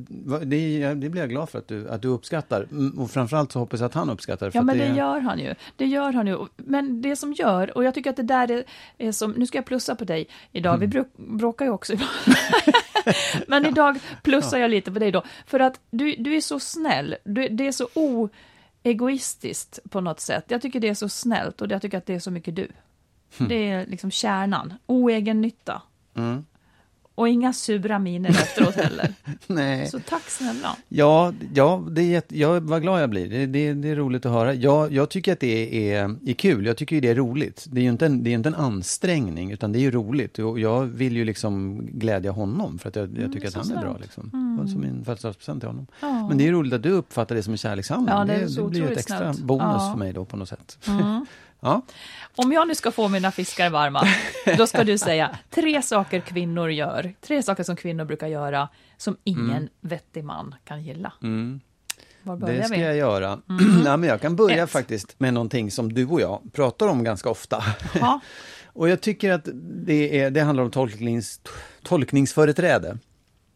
[0.45, 2.67] det, det blir jag glad för att du, att du uppskattar.
[2.71, 4.55] Mm, Och framförallt så hoppas jag att han uppskattar det.
[4.55, 5.55] Ja, men det gör han ju.
[5.75, 6.37] Det gör han ju.
[6.55, 8.63] Men det som gör, och jag tycker att det där är,
[8.97, 12.11] är som, nu ska jag plussa på dig idag, vi bruk, bråkar ju också ibland.
[13.47, 17.15] men idag plussar jag lite på dig då, för att du, du är så snäll,
[17.23, 17.87] du, det är så
[18.83, 20.45] oegoistiskt på något sätt.
[20.47, 22.67] Jag tycker det är så snällt och jag tycker att det är så mycket du.
[23.37, 25.81] Det är liksom kärnan, oegen nytta.
[26.15, 26.45] Mm.
[27.17, 29.13] Och inga sura miner efteråt heller.
[29.47, 29.87] Nej.
[29.87, 30.75] Så tack snälla.
[30.89, 33.29] Ja, ja det är jätte, jag, vad glad jag blir.
[33.29, 34.53] Det, det, det är roligt att höra.
[34.53, 36.65] Jag, jag tycker att det är, är kul.
[36.65, 37.65] Jag tycker ju det är roligt.
[37.69, 40.39] Det är ju inte en, det är inte en ansträngning, utan det är ju roligt.
[40.39, 43.77] Och jag vill ju liksom glädja honom, för att jag, jag tycker så att han
[43.77, 43.89] är bra.
[43.89, 44.01] snällt.
[44.01, 44.67] Liksom.
[44.71, 45.87] Som min födelsedagspresent till honom.
[46.01, 46.27] Ja.
[46.27, 48.15] Men det är roligt att du uppfattar det som en kärlekshandling.
[48.15, 49.39] Ja, det är så blir ju ett extra snällt.
[49.39, 49.81] bonus Ja.
[49.81, 49.91] Mm.
[49.93, 50.77] för mig då på något sätt.
[51.59, 51.81] ja.
[52.35, 54.03] Om jag nu ska få mina fiskar varma,
[54.57, 57.13] då ska du säga tre saker kvinnor gör.
[57.21, 61.13] Tre saker som kvinnor brukar göra som ingen vettig man kan gilla.
[61.23, 61.61] Mm.
[62.35, 62.81] Det ska vi?
[62.81, 63.39] jag göra.
[63.85, 64.69] ja, men jag kan börja Ett.
[64.69, 67.63] faktiskt med någonting som du och jag pratar om ganska ofta.
[67.93, 68.19] Ja.
[68.65, 69.47] och jag tycker att
[69.85, 71.41] det, är, det handlar om tolknings,
[71.83, 72.97] tolkningsföreträde.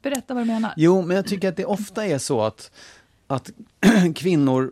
[0.01, 0.73] Berätta vad du menar.
[0.77, 2.71] Jo, men jag tycker att det ofta är så att,
[3.27, 3.51] att
[4.15, 4.71] kvinnor,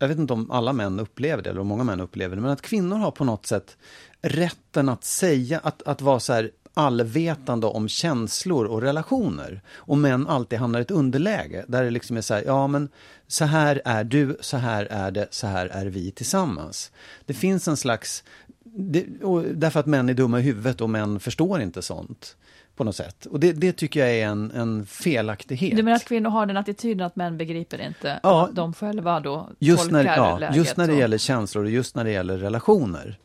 [0.00, 2.50] jag vet inte om alla män upplever det, eller om många män upplever det, men
[2.50, 3.76] att kvinnor har på något sätt
[4.22, 9.60] rätten att säga, att, att vara så här allvetande om känslor och relationer.
[9.68, 12.88] Och män alltid hamnar i ett underläge, där det liksom är så här, ja men
[13.26, 16.92] så här är du, så här är det, så här är vi tillsammans.
[17.26, 18.24] Det finns en slags,
[18.64, 22.36] det, och därför att män är dumma i huvudet och män förstår inte sånt.
[22.76, 23.26] På något sätt.
[23.26, 25.76] Och det, det tycker jag är en, en felaktighet.
[25.76, 28.44] Du menar att kvinnor har den attityden att män begriper inte Ja.
[28.44, 30.56] att de själva då just tolkar när, ja, läget?
[30.56, 33.18] just när det och- gäller känslor och just när det gäller relationer.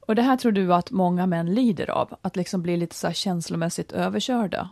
[0.00, 2.14] Och det här tror du att många män lider av?
[2.22, 4.68] Att liksom bli lite så här känslomässigt överkörda?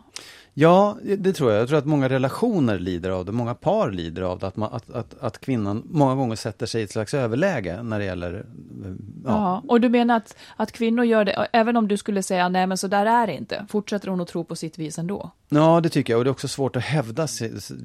[0.59, 1.61] Ja, det tror jag.
[1.61, 4.69] Jag tror att många relationer lider av det, många par lider av det, att, man,
[4.73, 8.33] att, att, att kvinnan många gånger sätter sig i ett slags överläge när det gäller...
[8.33, 8.91] eh,
[9.25, 9.31] Ja.
[9.31, 12.67] Ja, Och du menar att, att kvinnor gör det, även om du skulle säga nej
[12.67, 15.31] men så där är det inte, fortsätter hon att tro på sitt vis ändå?
[15.49, 16.17] ja, det tycker jag.
[16.17, 17.27] Och det är också svårt att hävda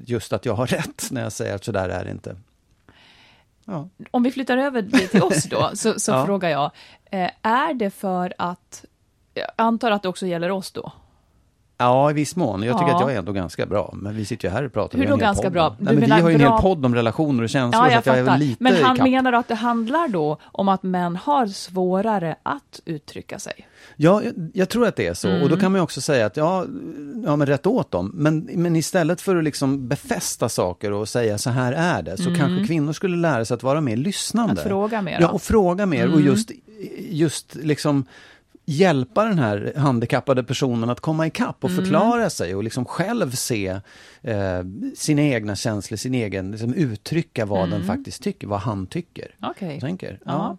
[0.05, 2.35] just att jag har rätt när jag säger att så där är det inte.
[3.65, 3.89] Ja.
[4.11, 6.25] Om vi flyttar över det till oss då, så, så Ja.
[6.25, 6.71] frågar jag,
[7.11, 8.85] eh, är det för att,
[9.33, 10.91] jag antar att det också gäller oss då?
[11.77, 12.63] Ja, i viss mån.
[12.63, 12.95] Jag tycker Ja.
[12.95, 13.93] att jag är ändå ganska bra.
[13.97, 14.97] Men vi sitter ju här och pratar.
[14.99, 15.51] Hur då ganska podd.
[15.53, 15.75] bra?
[15.79, 17.93] Nej, men vi har ju en bra- hel podd om relationer och känslor, Ja, så
[17.93, 18.37] jag att jag är fattar.
[18.37, 23.39] lite Men han menar att det handlar då om att män har svårare att uttrycka
[23.39, 23.67] sig?
[23.95, 25.27] Ja, jag, jag tror att det är så.
[25.29, 25.49] Och Mm.
[25.49, 26.65] då kan man också säga att ja,
[27.25, 28.11] ja men rätt åt dem.
[28.13, 32.35] Men, men istället för att liksom befästa saker och säga så här är det, så
[32.35, 34.51] kanske kvinnor skulle lära sig att vara mer lyssnande.
[34.51, 34.57] Mm.
[34.61, 35.23] Att fråga mer, Ja, då?
[35.23, 35.35] Mm.
[35.35, 36.51] och fråga mer och just,
[37.09, 38.05] just liksom
[38.65, 41.83] hjälpa den här handikappade personen att komma ikapp och Mm.
[41.83, 43.67] förklara sig och liksom själv se
[44.21, 44.61] eh,
[44.95, 49.35] sina egna känslor, sin egen, liksom uttrycka vad den faktiskt tycker, vad han tycker.
[49.39, 49.51] Mm.
[49.51, 49.79] Okej.
[49.79, 50.19] Tänker.
[50.25, 50.57] Ja.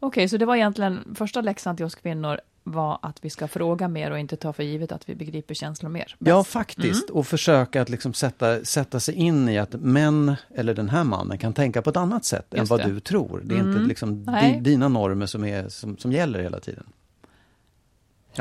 [0.00, 3.88] Okej, så det var egentligen första läxan till oss kvinnor var att vi ska fråga
[3.88, 6.16] mer och inte ta för givet att vi begriper känslor mer.
[6.18, 6.50] Ja, Bäst.
[6.50, 7.10] faktiskt.
[7.10, 11.38] Och försöka att liksom sätta, sätta sig in i att män, eller den här mannen,
[11.38, 12.86] kan tänka på ett annat sätt än Just vad det.
[12.92, 13.40] du tror.
[13.44, 16.84] Det är inte liksom di, dina normer som, är, som, som gäller hela tiden.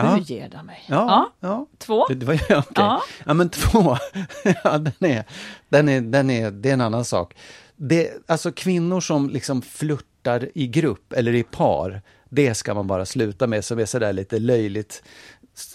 [0.04, 0.84] Hur ger det mig?
[0.88, 1.66] Ja, ja.
[1.78, 2.06] Två?
[2.08, 2.72] Det, det var, ja, okej.
[2.76, 3.02] Ja.
[3.26, 3.98] ja, men två,
[4.64, 5.24] ja, den är,
[5.70, 7.36] den är, den är, det är en annan sak.
[7.76, 13.06] Det, alltså kvinnor som liksom flörtar i grupp eller i par, det ska man bara
[13.06, 15.04] sluta med, som är sådär lite löjligt,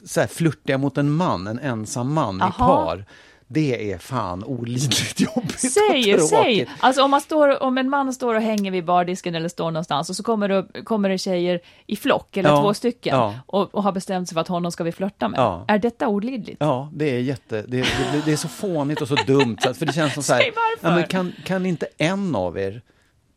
[0.05, 2.67] så här flörtiga mot en man, en ensam man i Aha.
[2.67, 3.07] par.
[3.53, 6.69] Det är fan olidligt jobbigt Säg, och säg!
[6.81, 10.11] Alltså om, man står, om en man står och hänger vid bardisken eller står någonstans
[10.11, 13.35] och så kommer det, kommer det tjejer i flock, eller Ja, två stycken, ja.
[13.47, 15.39] och, och har bestämt sig för att honom ska vi flörta med.
[15.41, 15.65] Ja.
[15.69, 16.57] Är detta olidligt?
[16.61, 19.93] Ja, det är jätte, det, det, det är så fånigt och så dumt, för det
[19.93, 20.97] känns som så här, Säg varför.
[20.97, 22.83] men kan, kan inte en av er,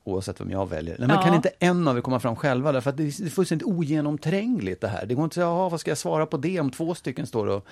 [0.03, 1.23] oavsett vem jag väljer, nej, men Ja.
[1.23, 4.87] kan inte en av er komma fram själva, därför att det är fullständigt ogenomträngligt det
[4.87, 5.05] här.
[5.05, 7.27] Det går inte att säga, "Jaha, vad ska jag svara på det om två stycken
[7.27, 7.65] står och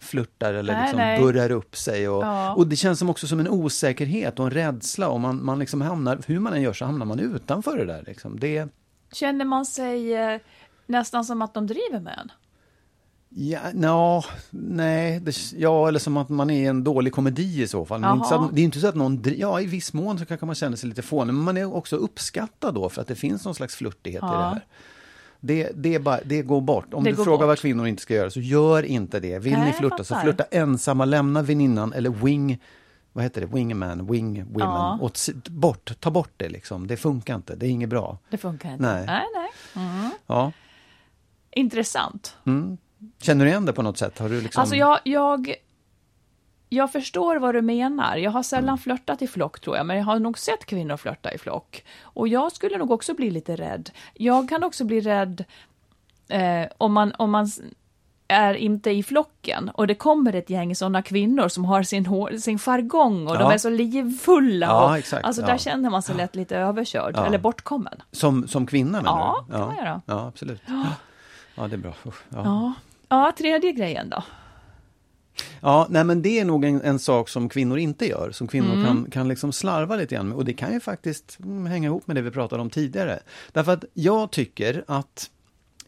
[0.00, 1.20] flörtar eller Nej, liksom nej.
[1.20, 2.08] burrar upp sig.
[2.08, 2.54] Och, Ja.
[2.54, 5.80] och det känns som också som en osäkerhet och en rädsla, och man, man liksom
[5.80, 8.04] hamnar, hur man än gör så hamnar man utanför det där.
[8.06, 8.40] Liksom.
[8.40, 8.68] Det,
[9.12, 10.40] Känner man sig eh,
[10.86, 12.32] nästan som att de driver med en?
[13.30, 17.84] Ja, nå, nej, det, ja, eller som att man är en dålig komedi i så
[17.84, 18.00] fall.
[18.00, 20.24] Men inte att, det är inte så att någon, dri- ja i viss mån så
[20.26, 23.14] kanske man känner sig lite fånig, men man är också uppskattad då för att det
[23.14, 24.40] finns någon slags flörtighet i det Ja.
[24.48, 24.66] här.
[25.40, 26.94] Det, det, bara, det går bort.
[26.94, 27.46] Om Det du frågar bort.
[27.46, 29.38] vad kvinnor inte ska göra, så gör inte det.
[29.38, 32.58] Vill Nej, ni flirta, så flirta ensamma, lämna väninnan eller wing,
[33.12, 34.98] vad heter det, wingman, wing women, Ja.
[35.02, 36.86] åt, bort, ta bort det liksom.
[36.86, 38.18] Det funkar inte, det är inget bra.
[38.30, 38.82] Det funkar inte.
[38.82, 39.04] Nej.
[39.06, 39.24] nej.
[39.74, 40.10] nej.
[40.26, 40.52] Ja.
[41.50, 42.36] Intressant.
[43.22, 44.18] Känner du igen det på något sätt?
[44.18, 44.60] Har du liksom...
[44.60, 45.54] Alltså jag, jag,
[46.68, 48.16] jag förstår vad du menar.
[48.16, 51.32] Jag har sällan flörtat i flock tror jag, men jag har nog sett kvinnor flörta
[51.32, 51.84] i flock.
[52.02, 53.90] Och jag skulle nog också bli lite rädd.
[54.14, 55.44] Jag kan också bli rädd
[56.28, 57.50] eh, om man, om man
[58.30, 62.30] är inte i flocken och det kommer ett gäng sådana kvinnor som har sin, hår,
[62.38, 63.52] sin jargong och de Ja.
[63.52, 64.66] är så livfulla.
[64.66, 65.46] Ja, och, exakt, Alltså ja.
[65.48, 67.26] där känner man sig lätt lite överkörd Ja.
[67.26, 68.02] eller bortkommen.
[68.12, 69.52] Som, som kvinna menar Ja, du?
[69.52, 70.00] det kan man göra.
[70.06, 70.62] Ja, absolut.
[71.54, 71.92] Ja, det är bra.
[72.02, 72.12] Ja.
[72.30, 72.72] Ja.
[73.08, 74.22] ja, tredje grejen då.
[75.60, 78.72] Ja, nej men det är nog en, en sak som kvinnor inte gör, som kvinnor
[78.72, 78.84] Mm.
[78.86, 80.36] kan, kan liksom slarva lite grann med.
[80.36, 83.20] Och det kan ju faktiskt mm, hänga ihop med det vi pratade om tidigare.
[83.52, 85.30] Därför att jag tycker att,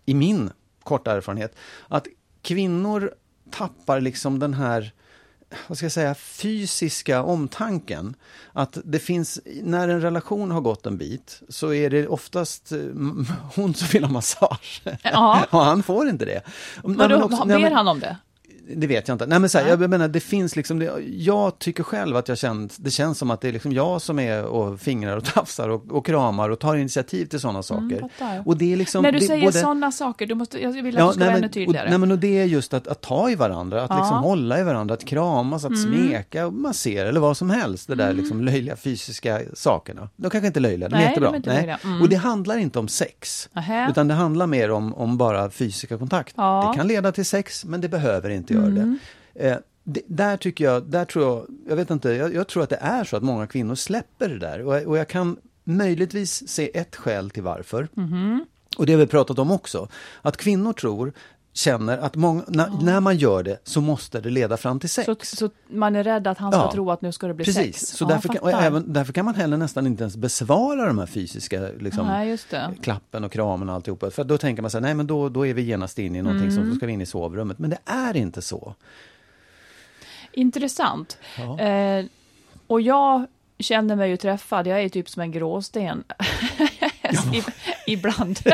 [0.06, 0.50] i min
[0.82, 1.56] korta erfarenhet,
[1.88, 2.06] att
[2.42, 3.10] kvinnor
[3.50, 4.92] tappar liksom den här
[5.68, 8.14] vad ska jag säga, fysiska omtanken.
[8.52, 12.78] Att det finns, när en relation har gått en bit så är det oftast eh,
[12.78, 14.82] m- hon som vill ha massage.
[15.02, 15.44] Ja.
[15.50, 16.42] och han får inte det.
[16.84, 18.16] Men också- nej, ber han om det?
[18.76, 19.26] Det vet jag inte.
[19.26, 22.38] Nej, men så här, jag menar, det finns liksom, det, jag tycker själv att jag
[22.38, 25.68] känt, det känns som att det är liksom jag som är och fingrar och tafsar
[25.68, 28.08] och, och kramar och tar initiativ till sådana saker.
[28.20, 30.72] Mm, och det är liksom, När du det, säger både- sådana saker, du måste, jag
[30.82, 31.84] vill att Ja, du ska nej, vara men, ännu tydligare.
[31.84, 33.94] Och, nej, men och det är just att, att ta i varandra, att Ja.
[33.96, 34.04] Mm.
[34.06, 37.88] liksom hålla i varandra, att kramas, att smeka och massera eller vad som helst.
[37.88, 40.08] Det där liksom löjliga fysiska sakerna.
[40.16, 41.28] De kanske inte är löjliga, de är Nej, jättebra.
[41.28, 41.78] de är inte löjliga.
[41.84, 42.02] Mm.
[42.02, 43.90] Och det handlar inte om sex, Nähä.
[43.90, 46.34] utan det handlar mer om, om bara fysiska kontakt.
[46.36, 46.60] Ja.
[46.62, 46.72] Mm.
[46.72, 48.96] Det kan leda till sex, men det behöver inte göra det.
[49.34, 52.70] Eh, det, där tycker jag, där tror jag, jag vet inte, jag, jag tror att
[52.70, 54.66] det är så att många kvinnor släpper det där.
[54.66, 57.88] Och, och jag kan möjligtvis se ett skäl till varför.
[57.94, 58.44] Mhm.
[58.78, 59.88] Och det har vi pratat om också.
[60.22, 61.12] Att kvinnor tror,
[61.52, 65.30] känner att många, när, när man gör det så måste det leda fram till sex.
[65.30, 66.72] så, så man är rädd att han ska Ja.
[66.72, 67.86] tro att nu ska det bli Precis, sex?
[67.98, 71.06] så Ja, därför, kan, även, därför kan man heller nästan inte ens besvara de här
[71.06, 72.38] fysiska liksom, Nej,
[72.82, 74.10] klappen och kramen och alltihopa.
[74.10, 76.22] För då tänker man så här, nej men då, då är vi genast inne i
[76.22, 76.56] någonting Mm.
[76.56, 77.58] som, då ska vi in i sovrummet.
[77.58, 78.74] Men det är inte så.
[80.32, 81.18] Intressant.
[81.38, 81.58] Ja.
[81.60, 82.04] Eh,
[82.66, 83.26] och jag
[83.58, 86.04] känner mig ju träffad, jag är typ som en gråsten.
[87.86, 88.38] Ibland.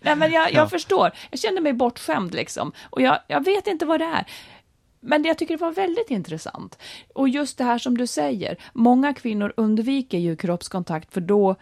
[0.00, 0.68] Nej men jag, jag Ja.
[0.68, 2.72] förstår, jag känner mig bortskämd liksom.
[2.90, 4.24] Och jag, jag vet inte vad det är.
[5.00, 6.78] Men jag tycker det var väldigt intressant.
[7.14, 11.56] Och just det här som du säger, många kvinnor undviker ju kroppskontakt för då,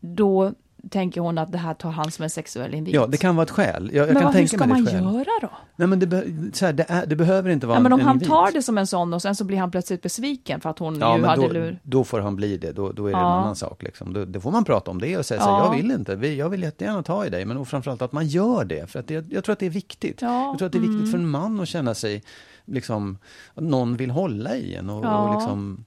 [0.00, 0.52] då
[0.90, 2.94] tänker hon att det här tar han som en sexuell invit.
[2.94, 3.90] Ja, det kan vara ett skäl.
[3.92, 5.50] Jag, jag men kan vad, hur tänka ska mig man göra då?
[5.76, 8.00] Nej, men det, be, så här, det, är, det behöver inte vara Ja, men om
[8.00, 8.28] en han invit.
[8.28, 10.98] tar det som en sån och sen så blir han plötsligt besviken för att hon
[11.00, 11.78] Ja, ju hade då, lur...
[11.82, 12.72] då får han bli det.
[12.72, 13.32] Då, då är det en Ja.
[13.40, 13.82] annan sak.
[13.82, 14.12] Liksom.
[14.12, 15.56] Då, då får man prata om det och säga så Ja.
[15.56, 17.44] här, jag vill inte, jag vill jättegärna ta i dig.
[17.44, 18.90] Men framförallt att man gör det.
[18.90, 20.22] För att det, jag tror att det är viktigt.
[20.22, 20.42] Ja, mm.
[20.48, 22.22] Jag tror att det är viktigt för en man att känna sig,
[22.64, 23.18] liksom,
[23.54, 24.90] att någon vill hålla i en.
[24.90, 25.84] Och, och liksom,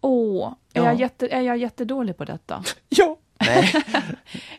[0.00, 0.84] Åh, är, Ja.
[0.86, 2.62] jag jätte, är jag jättedålig på detta?
[2.88, 3.16] ja.
[3.40, 3.72] Nej.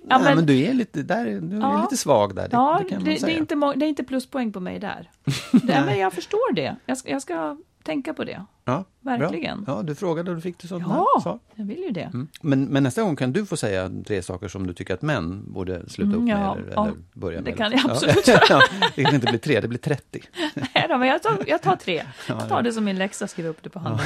[0.09, 1.81] Ja, Nej, men- men du är lite, där, du är Ja.
[1.81, 2.41] lite svag där.
[2.43, 3.33] Det, Ja, det det, kan man det, säga.
[3.35, 5.09] är inte, det är inte pluspoäng på mig där.
[5.51, 6.75] det, men jag förstår det.
[6.85, 8.41] Jag ska, jag ska tänka på det.
[8.65, 9.63] ja, verkligen.
[9.63, 9.75] Bra.
[9.75, 11.39] Ja, du frågade och du fick det sånt Ja, här svar.
[11.55, 12.01] jag vill ju det.
[12.01, 12.27] Mm.
[12.41, 15.53] Men, men nästa gång kan du få säga tre saker som du tycker att män
[15.53, 17.57] borde sluta upp Mm, med ja, eller, ja, eller börja det med.
[17.57, 17.91] kan jag Ja.
[17.91, 18.61] absolut ja,
[18.95, 20.21] det kan inte bli tre, det blir 30.
[20.55, 22.03] Nej då, men jag tar, jag tar tre.
[22.27, 24.05] Jag tar det som min läxa, skriver upp det på handen.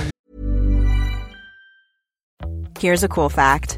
[2.79, 3.77] Here's a cool fact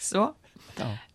[0.00, 0.34] Så.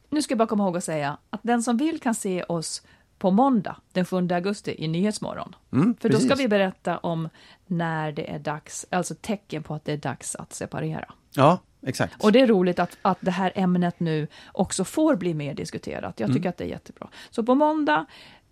[0.09, 2.83] Nu ska jag bara komma ihåg att säga att den som vill kan se oss
[3.17, 5.55] på måndag den 7 augusti i Nyhetsmorgon.
[5.73, 6.43] Mm, För då ska precis.
[6.43, 7.29] vi berätta om
[7.65, 11.13] när det är dags, alltså tecken på att det är dags att separera.
[11.35, 12.23] Ja, exakt.
[12.23, 16.19] Och det är roligt att, att det här ämnet nu också får bli mer diskuterat.
[16.19, 16.49] Jag tycker Mm.
[16.49, 17.09] att det är jättebra.
[17.29, 18.05] Så på måndag,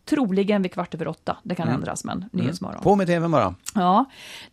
[0.05, 2.75] troligen vid kvart över åtta, det kan ändras, men Nyhetsmorgon.
[2.75, 2.83] Mm.
[2.83, 3.55] På med tvn bara.
[3.75, 4.05] Ja,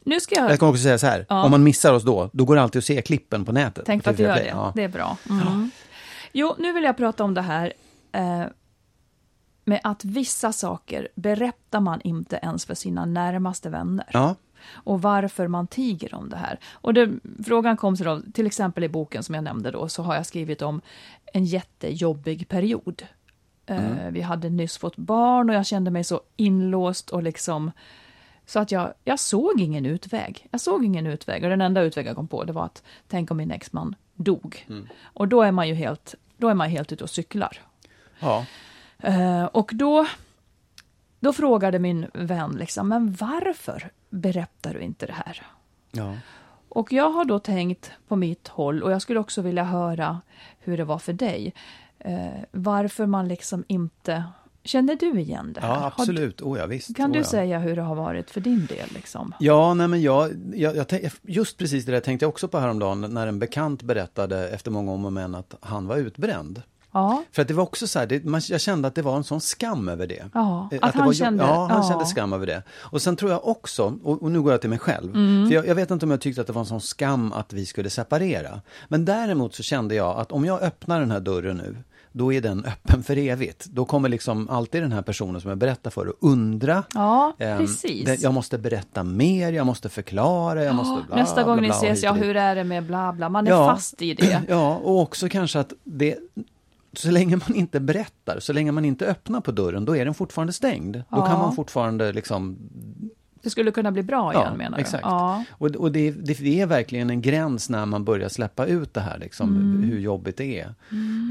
[0.04, 0.50] nu ska jag...
[0.50, 1.44] Jag kan också säga så här, Ja.
[1.44, 3.82] om man missar oss då, då går det alltid att se klippen på nätet.
[3.86, 4.38] Tänk på att du gör TV3.
[4.42, 4.48] det.
[4.48, 4.72] Ja.
[4.76, 5.16] Det är bra.
[5.30, 5.70] Mm.
[6.32, 7.72] Jo, nu vill jag prata om det här.
[8.12, 8.44] Eh,
[9.64, 14.06] med att vissa saker berättar man inte ens för sina närmaste vänner.
[14.12, 14.34] Ja,
[14.74, 16.58] Och varför man tiger om det här.
[16.72, 17.10] Och det,
[17.46, 20.26] frågan kom sig då, till exempel i boken som jag nämnde då, så har jag
[20.26, 20.80] skrivit om
[21.32, 23.02] en jättejobbig period.
[23.70, 27.70] Eh, vi hade nyss fått barn och jag kände mig så inlåst och liksom
[28.46, 30.46] så att jag, jag såg ingen utväg.
[30.50, 33.30] Jag såg ingen utväg och den enda utväg jag kom på det var att tänk
[33.30, 34.66] om min exman dog.
[35.02, 37.58] Och då är man ju helt, då är man helt ute och cyklar.
[38.20, 38.46] ja.
[38.98, 40.06] Eh, och då,
[41.20, 45.46] då frågade min vän liksom, men varför berättar du inte det här?
[45.92, 46.16] ja.
[46.68, 50.20] Och jag har då tänkt på mitt håll och jag skulle också vilja höra
[50.58, 51.54] hur det var för dig.
[52.00, 54.24] Eh, varför man liksom inte...
[54.64, 55.68] Känner du igen det här?
[55.68, 56.42] ja Har absolut.
[56.42, 56.96] Oh, ja, visst.
[56.96, 57.24] Kan oh, du ja.
[57.24, 58.88] säga hur det har varit för din del?
[58.94, 59.34] Liksom?
[59.38, 60.86] Ja, nej men jag, jag, jag,
[61.22, 64.92] just precis det där tänkte jag också på häromdagen när en bekant berättade efter många
[64.92, 66.62] om och men att han var utbränd.
[66.92, 69.16] Ja, För att det var också så här, det, man, jag kände att det var
[69.16, 70.24] en sån skam över det.
[70.34, 71.88] Ja, Eh, att det han var, kände- Ja, han ja.
[71.88, 72.62] kände skam över det.
[72.70, 75.46] Och sen tror jag också, och, och nu går jag till mig själv, Mm.
[75.48, 77.52] för jag, jag vet inte om jag tyckte att det var en sån skam att
[77.52, 78.60] vi skulle separera.
[78.88, 81.76] Men däremot så kände jag att om jag öppnar den här dörren nu,
[82.12, 83.64] då är den öppen för evigt.
[83.64, 86.82] Då kommer liksom alltid den här personen som jag berättar för att undra.
[86.94, 88.04] ja Ehm, precis.
[88.06, 91.68] det, jag måste berätta mer, jag måste förklara, jag måste bla, Nästa gång bla, ni
[91.68, 93.66] bla, ses, hit ja hur är det med bla bla, man är Ja.
[93.68, 94.42] fast i det.
[94.48, 96.18] Ja, och också kanske att det
[96.92, 100.14] så länge man inte berättar, så länge man inte öppnar på dörren, då är den
[100.14, 100.96] fortfarande stängd.
[100.96, 101.26] Då Ja.
[101.26, 102.56] kan man fortfarande liksom...
[103.42, 104.80] Det skulle kunna bli bra igen menar du?
[104.82, 105.02] exakt.
[105.04, 105.44] Ja.
[105.50, 109.18] Och, och det, det är verkligen en gräns när man börjar släppa ut det här,
[109.18, 109.82] liksom, Mm.
[109.90, 110.74] hur jobbigt det är.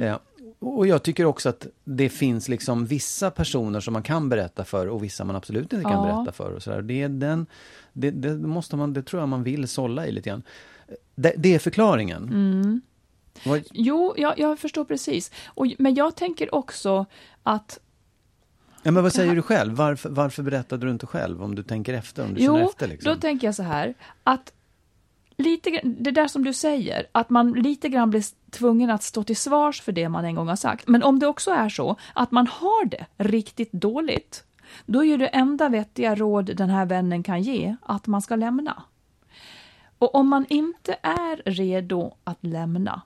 [0.03, 0.15] Eh,
[0.59, 4.87] och jag tycker också att det finns liksom vissa personer som man kan berätta för
[4.87, 6.13] och vissa man absolut inte kan Ja.
[6.15, 6.51] berätta för.
[6.51, 6.81] Och så där.
[6.81, 7.45] Det, är den,
[7.93, 10.43] det, det, måste man, det tror jag man vill sålla i lite grann.
[11.15, 12.23] Det, det är förklaringen.
[12.23, 12.81] Mm.
[13.71, 15.31] Jo, jag, jag förstår precis.
[15.47, 17.05] Och, men jag tänker också
[17.43, 17.79] att
[18.83, 19.73] Ja, men vad säger du själv?
[19.75, 22.23] Varför, varför berättade du inte själv om du tänker efter?
[22.23, 23.13] Om du Jo, efter liksom?
[23.13, 23.93] då tänker jag så här,
[24.23, 24.53] att
[25.39, 29.23] lite, grann- det där som du säger, att man lite grann blir tvungen att stå
[29.23, 30.87] till svars för det man en gång har sagt.
[30.87, 34.43] Men om det också är så att man har det riktigt dåligt,
[34.85, 38.35] då är ju det enda vettiga råd den här vännen kan ge att man ska
[38.35, 38.83] lämna.
[39.99, 43.01] Och om man inte är redo att lämna,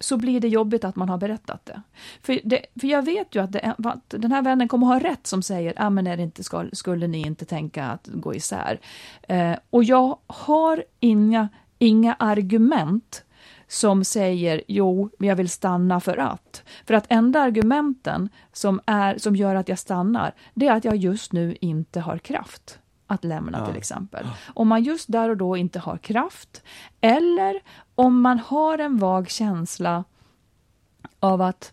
[0.00, 1.82] så blir det jobbigt att man har berättat det.
[2.22, 5.26] För, det, för jag vet ju att, det, att den här vännen kommer ha rätt
[5.26, 8.80] som säger, ah, men är det inte ska, skulle ni inte tänka att gå isär?
[9.22, 13.24] Eh, och jag har inga, inga argument
[13.68, 16.62] som säger jo, jag vill stanna för att.
[16.86, 20.96] För att enda argumenten som, är, som gör att jag stannar, det är att jag
[20.96, 22.78] just nu inte har kraft
[23.10, 24.26] att lämna till exempel.
[24.54, 26.62] Om man just där och då inte har kraft,
[27.00, 27.60] eller
[27.94, 30.04] om man har en vag känsla
[31.20, 31.72] av att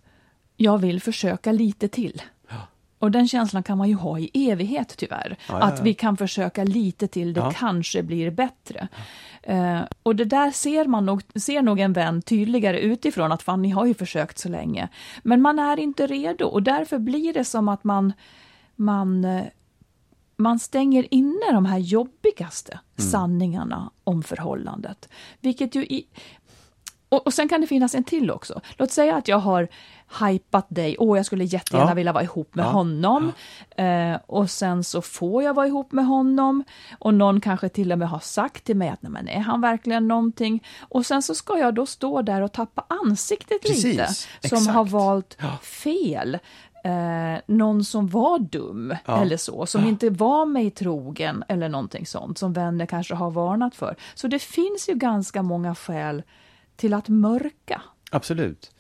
[0.58, 2.22] jag vill försöka lite till.
[3.00, 5.38] Och den känslan kan man ju ha i evighet tyvärr.
[5.50, 5.84] ja, Att ja.
[5.84, 7.52] vi kan försöka lite till, det Ja.
[7.56, 8.88] kanske blir bättre.
[9.44, 13.62] Eh, och det där ser man nog, ser nog en vän tydligare utifrån, att fan
[13.62, 14.88] ni har ju försökt så länge.
[15.24, 18.14] Men man är inte redo och därför blir det som att man,
[18.76, 19.44] man, eh,
[20.38, 25.10] man stänger inne de här jobbigaste sanningarna om förhållandet.
[25.42, 26.08] Vilket ju i,
[27.10, 28.62] och, och sen kan det finnas en till också.
[28.78, 29.68] Låt säga att jag har
[30.22, 31.96] hypat dig, åh jag skulle jättegärna Ja.
[31.96, 32.70] vilja vara ihop med Ja.
[32.70, 33.32] honom.
[33.78, 36.64] Eh, och sen så får jag vara ihop med honom.
[37.00, 39.62] Och någon kanske till och med har sagt till mig att nej men är han
[39.62, 40.64] verkligen någonting?
[40.80, 44.08] Och sen så ska jag då stå där och tappa ansiktet Precis, lite.
[44.14, 44.68] Som exakt.
[44.76, 46.38] har valt fel.
[46.88, 49.22] Eh, någon som var dum Ja.
[49.22, 53.76] eller så, som inte var mig trogen eller någonting sånt, som vänner kanske har varnat
[53.76, 53.96] för.
[54.16, 56.24] Så det finns ju ganska många skäl
[56.76, 57.82] till att mörka.
[58.12, 58.72] Absolut.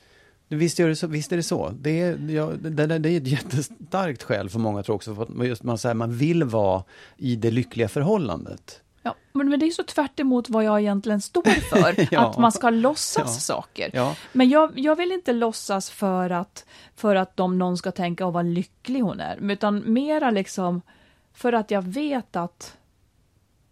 [0.47, 1.69] Visst, gör det så, visst är det så.
[1.79, 5.15] Det är, ja, det, det, är ett jättestarkt skäl för många tror också.
[5.15, 6.83] För att just man, säger, man vill vara
[7.17, 8.81] i det lyckliga förhållandet.
[9.07, 12.29] Ja, men, det är så tvärt emot vad jag egentligen står för, Ja.
[12.29, 13.17] att man ska låtsas
[13.49, 13.55] Ja.
[13.55, 13.89] saker.
[13.93, 14.15] Ja.
[14.33, 16.65] Men jag, jag vill inte låtsas för att,
[16.95, 20.81] för att de, någon ska tänka att vad lycklig hon är, utan mera liksom
[21.33, 22.77] för att jag vet att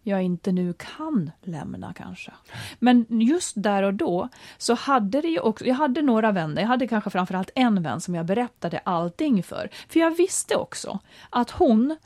[0.02, 2.32] jag inte nu kan lämna kanske.
[2.78, 6.68] Men just där och då så hade det ju också, jag hade några vänner, jag
[6.68, 9.70] hade kanske framförallt en vän som jag berättade allting för.
[9.88, 10.98] För jag visste också
[11.30, 11.96] att hon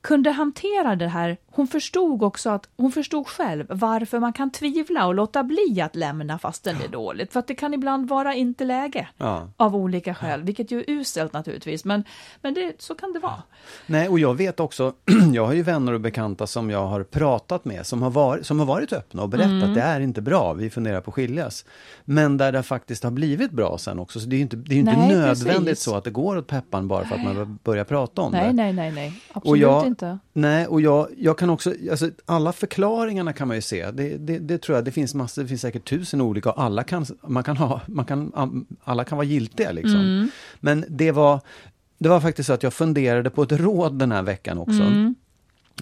[0.00, 1.36] kunde hantera det här.
[1.60, 5.96] Hon förstod också att hon förstod själv varför man kan tvivla och låta bli att
[5.96, 7.32] lämna fastän det är dåligt.
[7.32, 9.48] För att det kan ibland vara inte läge Ja.
[9.56, 11.84] av olika skäl, vilket ju är uselt naturligtvis.
[11.84, 12.04] Men,
[12.42, 13.42] men det, så kan det vara.
[13.86, 14.92] Nej, och jag vet också,
[15.34, 18.58] jag har ju vänner och bekanta som jag har pratat med, som har varit, som
[18.58, 19.74] har varit öppna och berättat Mm.
[19.74, 21.64] det är inte bra, vi funderar på att skiljas.
[22.04, 24.74] Men där det faktiskt har blivit bra sen också, så det är ju inte, det
[24.74, 25.84] är inte Nej, nödvändigt precis.
[25.84, 28.38] så att det går åt peppan bara för att man börjar prata om det.
[28.42, 29.22] Nej, nej, nej, nej.
[29.32, 30.18] Absolut Och jag, inte.
[30.32, 33.90] Nej, och jag, jag kan också, alltså, alla förklaringarna kan man ju se.
[33.90, 36.84] Det, det, det tror jag, det finns massor, det finns säkert tusen olika och alla
[36.84, 40.00] kan, man kan ha, man kan, alla kan vara giltiga liksom.
[40.00, 40.30] Mm.
[40.60, 41.40] Men det var,
[41.98, 44.82] det var faktiskt så att jag funderade på ett råd den här veckan också.
[44.82, 45.14] Mm.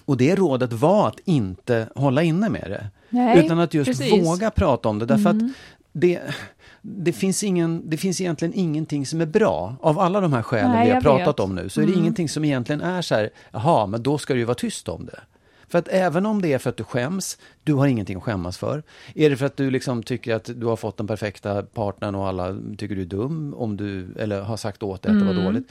[0.05, 2.87] Och det rådet var att inte hålla inne med det.
[3.09, 4.13] Nej, utan att just precis.
[4.13, 4.25] Mm.
[4.25, 5.05] våga prata om det.
[5.05, 5.41] Därför att
[5.91, 6.21] det,
[6.81, 9.75] det, finns ingen, det finns egentligen ingenting som är bra.
[9.81, 11.39] Av alla de här skälen Nej, vi har pratat vet.
[11.39, 12.01] om nu, så är det Mm.
[12.01, 15.05] ingenting som egentligen är så här, jaha, men då ska du ju vara tyst om
[15.05, 15.19] det.
[15.67, 18.57] För att även om det är för att du skäms, du har ingenting att skämmas
[18.57, 18.83] för.
[19.15, 22.27] Är det för att du liksom tycker att du har fått den perfekta partnern och
[22.27, 25.31] alla tycker du är dum, om du, eller har sagt åt dig att det var
[25.33, 25.45] Mm.
[25.45, 25.67] dåligt.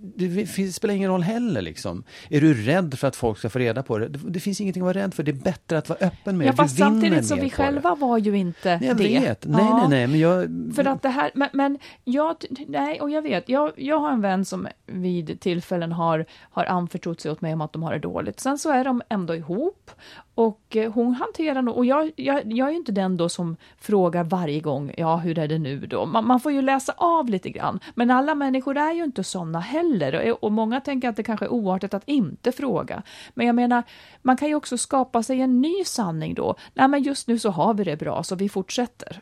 [0.00, 2.04] Det spelar ingen roll heller liksom.
[2.30, 4.08] Är du rädd för att folk ska få reda på det?
[4.08, 5.22] Det, finns ingenting att vara rädd för.
[5.22, 6.56] Det är bättre att vara öppen med Ja, det.
[6.56, 7.62] fast samtidigt så mer vi på det.
[7.64, 9.18] själva var ju inte Nej, jag det.
[9.20, 9.46] vet.
[9.46, 9.76] Nej, Ja.
[9.78, 10.48] nej, nej, men jag...
[10.76, 12.36] För att det här, men, men jag,
[12.68, 17.20] nej, och jag vet, jag, jag har en vän som vid tillfällen har, har anförtrott
[17.20, 18.40] sig åt mig om att de har det dåligt.
[18.40, 19.90] Sen så är de ändå ihop
[20.38, 23.56] och eh, hon hanterar nog, och jag, jag, jag är ju inte den då som
[23.78, 26.06] frågar varje gång, ja hur är det nu då?
[26.06, 29.60] Man, man får ju läsa av lite grann, men alla människor är ju inte sådana
[29.60, 33.02] heller och, och många tänker att det kanske är oartigt att inte fråga.
[33.34, 33.82] Men jag menar,
[34.22, 36.54] man kan ju också skapa sig en ny sanning då.
[36.74, 39.20] Nej men just nu så har vi det bra så vi fortsätter.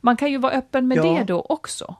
[0.00, 1.02] Man kan ju vara öppen med Ja.
[1.02, 1.94] det då också.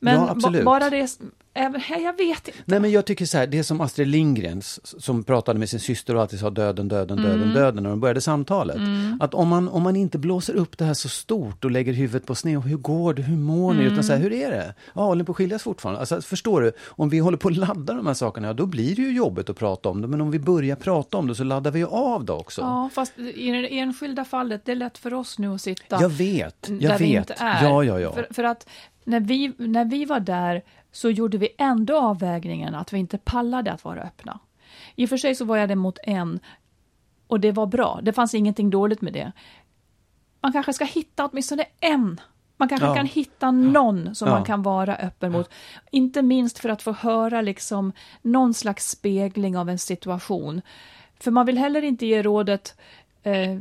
[0.00, 1.18] Men Ja, bara det,
[1.54, 2.58] jag vet inte.
[2.64, 5.80] Nej men jag tycker så här, det är som Astrid Lindgren som pratade med sin
[5.80, 7.54] syster och alltid sa döden, döden, döden, Mm.
[7.54, 8.76] döden när de började samtalet.
[9.20, 12.26] Att om man, om man inte blåser upp det här så stort och lägger huvudet
[12.26, 13.84] på sned, och hur går det, hur mår ni?
[13.84, 14.32] Utan så här, Mm.
[14.32, 14.74] hur är det?
[14.94, 16.00] Ja, håller ni på att skiljas fortfarande?
[16.00, 16.72] Alltså, förstår du?
[16.88, 19.50] Om vi håller på att ladda de här sakerna, ja, då blir det ju jobbigt
[19.50, 20.08] att prata om det.
[20.08, 22.60] Men om vi börjar prata om det så laddar vi ju av det också.
[22.60, 26.08] Ja, fast i det enskilda fallet, det är lätt för oss nu att sitta Jag
[26.08, 27.30] vet, jag där vi vet.
[27.30, 27.64] inte är.
[27.64, 28.12] Ja, ja, ja.
[28.12, 28.66] För, för att
[29.04, 33.72] när vi, när vi var där så gjorde vi ändå avvägningen att vi inte pallade
[33.72, 34.38] att vara öppna.
[34.96, 36.40] I och för sig så var jag det mot en
[37.26, 38.00] och det var bra.
[38.02, 39.32] Det fanns ingenting dåligt med det.
[40.40, 42.20] Man kanske ska hitta åtminstone en.
[42.56, 42.94] Man kanske Ja.
[42.94, 44.34] kan hitta någon som Ja.
[44.34, 45.50] man kan vara öppen mot.
[45.90, 47.92] Inte minst för att få höra liksom
[48.22, 50.62] någon slags spegling av en situation.
[51.20, 52.80] För man vill heller inte ge rådet
[53.22, 53.58] eh,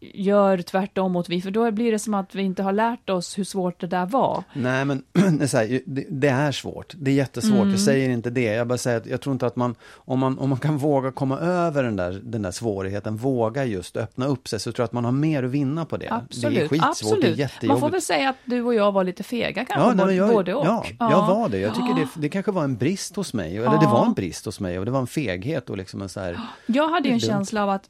[0.00, 3.38] gör tvärtom mot vi, för då blir det som att vi inte har lärt oss
[3.38, 4.44] hur svårt det där var.
[4.52, 5.20] Nej men det
[5.54, 7.70] är, här, det, det är svårt, det är jättesvårt, Mm.
[7.70, 8.42] jag säger inte det.
[8.44, 11.12] Jag bara säger att jag tror inte att man, om man, om man kan våga
[11.12, 14.84] komma över den där, den där svårigheten, våga just öppna upp sig, så tror jag
[14.84, 16.08] att man har mer att vinna på det.
[16.12, 17.36] Absolut, det är skitsvårt, absolut.
[17.36, 19.86] det är Man får väl säga att du och jag var lite fega kanske, Ja,
[19.86, 20.66] nej, både, men jag, både och.
[20.66, 21.58] ja, jag var det.
[21.58, 23.56] Jag tycker det, det kanske var en brist hos mig.
[23.56, 23.90] Eller det Ja.
[23.92, 26.40] var en brist hos mig och det var en feghet och liksom en så här...
[26.66, 27.34] Jag hade ju en Det dumt.
[27.34, 27.82] känsla av att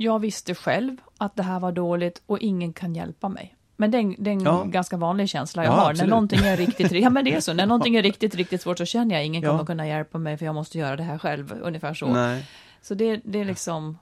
[0.00, 3.54] jag visste själv att det här var dåligt och ingen kan hjälpa mig.
[3.76, 4.64] Men det är en, det är en Ja.
[4.64, 5.90] ganska vanlig känsla jag Ja, har.
[5.90, 6.00] absolut.
[6.00, 8.78] När någonting är riktigt, ja men det är så, när någonting är riktigt, riktigt svårt
[8.78, 9.50] så känner jag ingen Ja.
[9.50, 12.06] kommer kunna hjälpa mig för jag måste göra det här själv, ungefär så.
[12.06, 12.46] Nej.
[12.82, 13.98] Så det, det är liksom,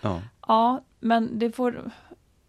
[0.00, 0.20] Ja.
[0.48, 1.90] ja, men det får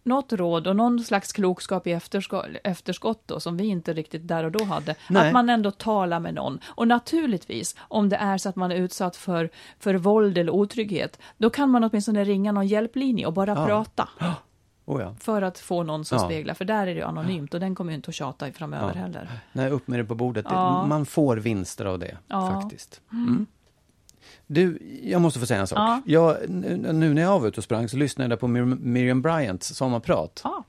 [0.04, 4.44] något råd och någon slags klokskap i efterskott, efterskott då, som vi inte riktigt där
[4.44, 4.94] och då hade.
[5.10, 5.26] Nej.
[5.26, 6.58] Att man ändå talar med någon.
[6.64, 11.18] Och naturligtvis, om det är så att man är utsatt för, för våld eller otrygghet,
[11.38, 13.66] då kan man åtminstone ringa någon hjälplinje och bara Ja.
[13.66, 14.08] prata.
[14.84, 15.14] Oh, ja.
[15.20, 16.24] För att få någon som Ja.
[16.24, 19.00] speglar, för där är det anonymt och den kommer ju inte att tjata framöver Ja.
[19.00, 19.28] heller.
[19.52, 20.50] Nej, upp med det på bordet.
[20.88, 23.00] Man får vinster av det, faktiskt.
[23.12, 23.46] Mm.
[24.46, 25.78] Du, jag måste få säga en sak.
[25.78, 26.02] Ja.
[26.06, 29.74] Jag, nu när jag var ute och sprang så lyssnade jag på Mir- Miriam Bryants
[29.74, 30.40] sommarprat.
[30.44, 30.64] Ja.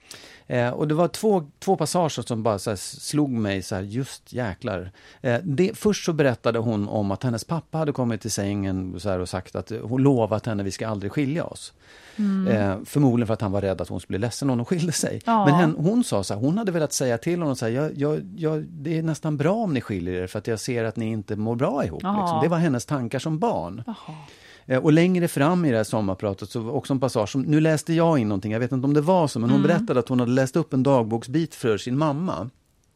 [0.48, 4.92] Eh, och det var två, två passager som bara slog mig så här, just jäklar.
[5.22, 9.22] Eh, det, först så berättade hon om att hennes pappa hade kommit till sängen så
[9.22, 11.74] och sagt att hon lovat henne vi ska aldrig skilja oss.
[12.50, 14.92] Eh, förmodligen för att han var rädd att hon skulle bli ledsen om de skilde
[14.92, 15.22] sig.
[15.26, 15.46] Ja.
[15.46, 17.98] Men hen, hon sa så här, hon hade velat säga till honom så här, jag,
[17.98, 20.96] jag, jag, det är nästan bra om ni skiljer er för att jag ser att
[20.96, 22.04] ni inte mår bra ihop.
[22.04, 22.22] Ja.
[22.22, 22.40] Liksom.
[22.44, 23.84] Det var hennes tankar som barn.
[23.86, 24.16] Jaha.
[24.66, 27.60] Eh, Och längre fram i det här sommarpratet så var också en passage som, nu
[27.60, 30.10] läste jag in någonting, jag vet inte om det var så, men hon berättade att
[30.10, 32.50] hon hade läst upp en dagboksbit för sin mamma.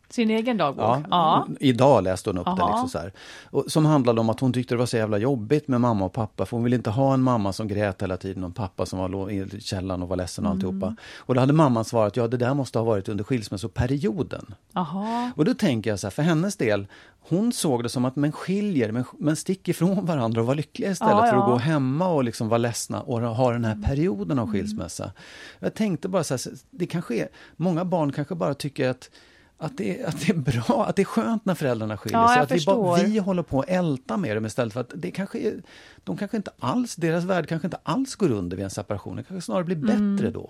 [0.09, 0.83] Sin egen dagbok?
[0.83, 1.47] Ja, ja.
[1.59, 2.55] Idag läste hon upp den.
[2.57, 2.71] Jaha.
[2.71, 3.13] Liksom så här.
[3.45, 6.13] Och, som handlade om att hon tyckte det var så jävla jobbigt med mamma och
[6.13, 6.45] pappa.
[6.45, 8.99] För hon ville inte ha en mamma som grät hela tiden och en pappa som
[8.99, 10.95] var i källaren och var ledsen och alltihopa.
[11.17, 14.53] Och då hade mamman svarat, ja det där måste ha varit under skilsmässoperioden.
[14.73, 15.31] Jaha.
[15.35, 16.87] Och då tänker jag så här, för hennes del,
[17.29, 20.91] hon såg det som att men skiljer, men, men stick ifrån varandra och var lyckliga
[20.91, 21.51] istället Ja, för att ja.
[21.51, 25.11] gå hemma och liksom vara ledsna och ha den här perioden av skilsmässa.
[25.59, 26.41] Jag tänkte bara så här,
[26.71, 29.09] det kanske är, många barn kanske bara tycker att
[29.57, 32.27] att det, är, att det är bra, att det är skönt när föräldrarna skiljer Ja,
[32.33, 32.39] sig.
[32.43, 35.39] Att vi, bara, vi håller på att älta med dem istället för att det kanske
[35.39, 35.61] är,
[36.03, 39.15] de kanske inte alls, deras värld kanske inte alls går under vid en separation.
[39.15, 40.49] Det kanske snarare blir bättre då.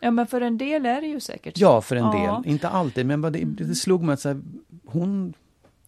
[0.00, 1.62] Ja, men för en del är det ju säkert så.
[1.64, 2.40] Ja, för en Ja.
[2.42, 2.52] del.
[2.52, 4.40] Inte alltid, men det, det slog mig att så här,
[4.86, 5.34] hon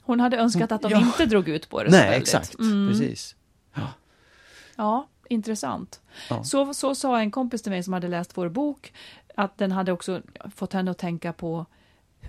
[0.02, 0.98] Hon hade önskat att de Ja.
[1.00, 2.22] inte drog ut på det så Nej, väldigt.
[2.22, 2.58] exakt.
[2.58, 2.88] Mm.
[2.88, 3.36] Precis.
[4.76, 6.00] Ja, intressant.
[6.44, 8.92] Så, så sa en kompis till mig som hade läst vår bok,
[9.34, 10.20] att den hade också
[10.54, 11.66] fått henne att tänka på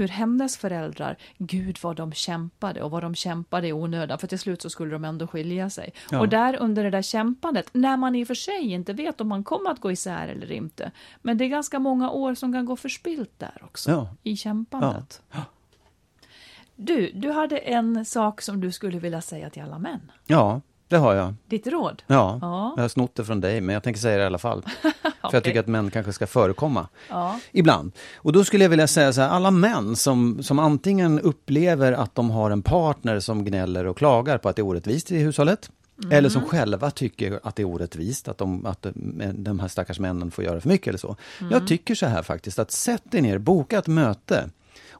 [0.01, 4.39] hur hennes föräldrar, gud vad de kämpade och vad de kämpade i onödan, för till
[4.39, 5.93] slut så skulle de ändå skilja sig.
[6.11, 6.19] Ja.
[6.19, 9.27] Och där under det där kämpandet, när man i och för sig inte vet om
[9.27, 10.91] man kommer att gå isär eller inte,
[11.21, 14.15] men det är ganska många år som kan gå förspilt där också, Ja.
[14.23, 15.21] i kämpandet.
[16.75, 20.11] Du, du hade en sak som du skulle vilja säga till alla män.
[20.27, 20.61] Ja,
[20.91, 21.33] det har jag.
[21.47, 22.03] Ditt råd?
[22.07, 22.73] Ja, Ja.
[22.75, 24.61] jag har snott det från dig, men jag tänker säga det i alla fall.
[24.81, 25.37] För Okej.
[25.37, 26.87] jag tycker att män kanske ska förekomma.
[27.09, 27.39] Ja.
[27.51, 27.91] Ibland.
[28.15, 32.15] Och då skulle jag vilja säga så här, alla män som, som antingen upplever att
[32.15, 35.69] de har en partner som gnäller och klagar på att det är orättvist i hushållet.
[36.03, 36.17] Mm.
[36.17, 38.93] Eller som själva tycker att det är orättvist, att, de, att de,
[39.35, 41.15] de här stackars männen får göra för mycket eller så.
[41.39, 41.51] Mm.
[41.51, 44.49] Jag tycker så här faktiskt, att sätt er ner, boka ett möte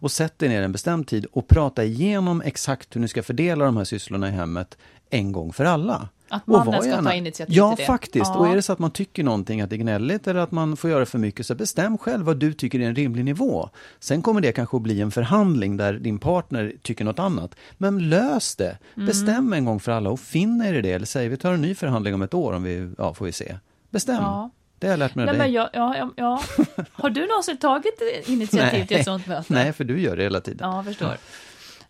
[0.02, 3.66] och sätt er ner en bestämd tid och prata igenom exakt hur ni ska fördela
[3.66, 4.78] de här sysslorna i hemmet
[5.10, 6.10] en gång för alla.
[6.30, 7.88] Att mannen ska gärna- ta initiativ Ja, till det.
[7.88, 8.26] faktiskt.
[8.34, 8.38] Ja.
[8.38, 10.78] Och är det så att man tycker någonting att det är gnälligt eller att man
[10.78, 13.70] får göra för mycket, så bestäm själv vad du tycker är en rimlig nivå.
[14.00, 17.56] Sen kommer det kanske att bli en förhandling där din partner tycker något annat.
[17.78, 18.78] Men lös det!
[18.96, 19.06] Mm.
[19.08, 20.92] Bestäm en gång för alla och finna er i det.
[20.92, 23.32] Eller säg, vi tar en ny förhandling om ett år, om vi, ja, får vi
[23.32, 23.56] se.
[23.90, 24.16] Bestäm!
[24.16, 24.50] Ja.
[24.82, 25.48] Det har jag lärt mig av Nej, dig.
[25.48, 26.42] men jag, ja, ja, ja.
[26.92, 29.54] Har du någonsin tagit initiativ till ett sånt möte?
[29.54, 30.70] Nej, för du gör det hela tiden.
[30.70, 31.18] Ja, jag förstår.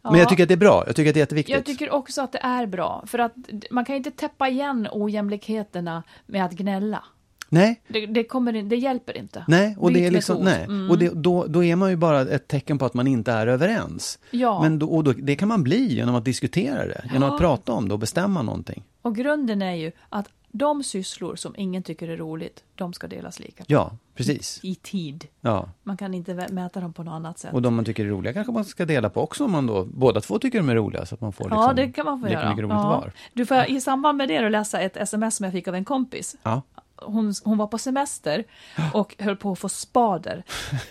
[0.02, 0.84] Men jag tycker att det är bra.
[0.88, 1.56] Jag tycker att det är jätteviktigt.
[1.56, 3.34] Jag tycker också att det är bra, för att
[3.72, 7.04] man kan inte täppa igen ojämlikheterna med att gnälla.
[7.50, 9.46] Nej, Det, det, kommer, in- det hjälper inte.
[9.48, 10.64] Nej, och det är liksom, nej.
[10.64, 10.90] Mm.
[10.92, 13.48] Och det, då, då är man ju bara ett tecken på att man inte är
[13.48, 14.20] överens.
[14.32, 14.62] Ja.
[14.62, 17.34] Men då, och då, det kan man bli genom att diskutera det, genom Ja.
[17.36, 18.84] att prata om det och bestämma någonting.
[19.02, 23.40] Och grunden är ju att de sysslor som ingen tycker är roligt, de ska delas
[23.40, 23.64] lika.
[23.68, 24.60] Ja, precis.
[24.64, 25.28] I tid.
[25.42, 25.70] Ja.
[25.84, 27.54] Man kan inte mäta dem på något annat sätt.
[27.54, 29.86] Och de man tycker är roliga kanske man ska dela på också om man då,
[29.86, 32.20] båda två tycker de är roliga så att man får liksom ja, det kan man
[32.20, 32.50] få lika göra.
[32.50, 32.90] mycket roligt ja.
[32.90, 33.12] var.
[33.34, 35.86] Du får i samband med det då läsa ett sms som jag fick av en
[35.86, 36.36] kompis.
[36.44, 36.62] Ja.
[36.96, 38.44] hon, hon var på semester
[38.94, 40.44] och höll på att få spader.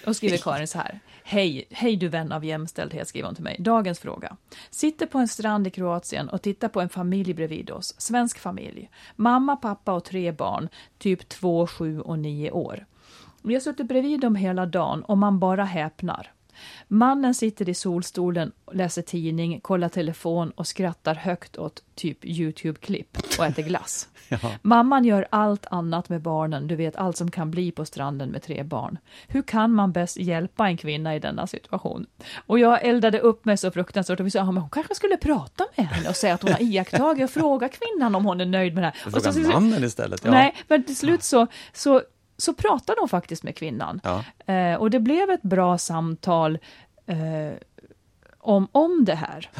[0.06, 1.00] Och skriver Karin så här.
[1.32, 3.56] Hej, hej du vän av jämställdhet, skriver hon till mig.
[3.58, 4.36] Dagens fråga.
[4.70, 7.94] Sitter på en strand i Kroatien och tittar på en familj bredvid oss.
[7.98, 8.90] Svensk familj.
[9.16, 10.68] Mamma, pappa och tre barn.
[10.98, 12.86] Typ två, sju och nio år.
[13.42, 16.32] Vi har suttit bredvid dem hela dagen och man bara häpnar.
[16.88, 23.46] Mannen sitter i solstolen, läser tidning, kollar telefon och skrattar högt åt typ Youtube-klipp och
[23.46, 24.08] äter glass.
[24.62, 28.42] Mamman gör allt annat med barnen, du vet allt som kan bli på stranden med
[28.42, 28.98] tre barn.
[29.28, 32.06] Hur kan man bäst hjälpa en kvinna i denna situation?
[32.46, 35.16] Och jag eldade upp mig så fruktansvärt och vi sa, ja, men hon kanske skulle
[35.16, 38.46] prata med henne och säga att hon har iakttagit och fråga kvinnan om hon är
[38.46, 39.14] nöjd med det här.
[39.16, 40.24] Och så- Fråga mannen istället.
[40.24, 40.30] Ja.
[40.30, 42.02] Nej, men till slut så, så,
[42.40, 44.00] så pratade de faktiskt med kvinnan.
[44.04, 44.24] Ja.
[44.54, 46.58] Eh, och det blev ett bra samtal
[47.06, 47.52] eh,
[48.38, 49.50] om, om det här.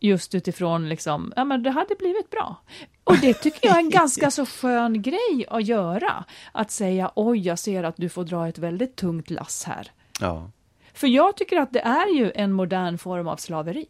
[0.00, 2.56] Just utifrån liksom, ja men det hade blivit bra.
[3.04, 6.24] Och det tycker jag är en ganska så skön grej att göra.
[6.52, 9.90] Att säga, oj jag ser att du får dra ett väldigt tungt lass här.
[10.20, 10.50] Ja.
[10.94, 13.86] För jag tycker att det är ju en modern form av slaveri.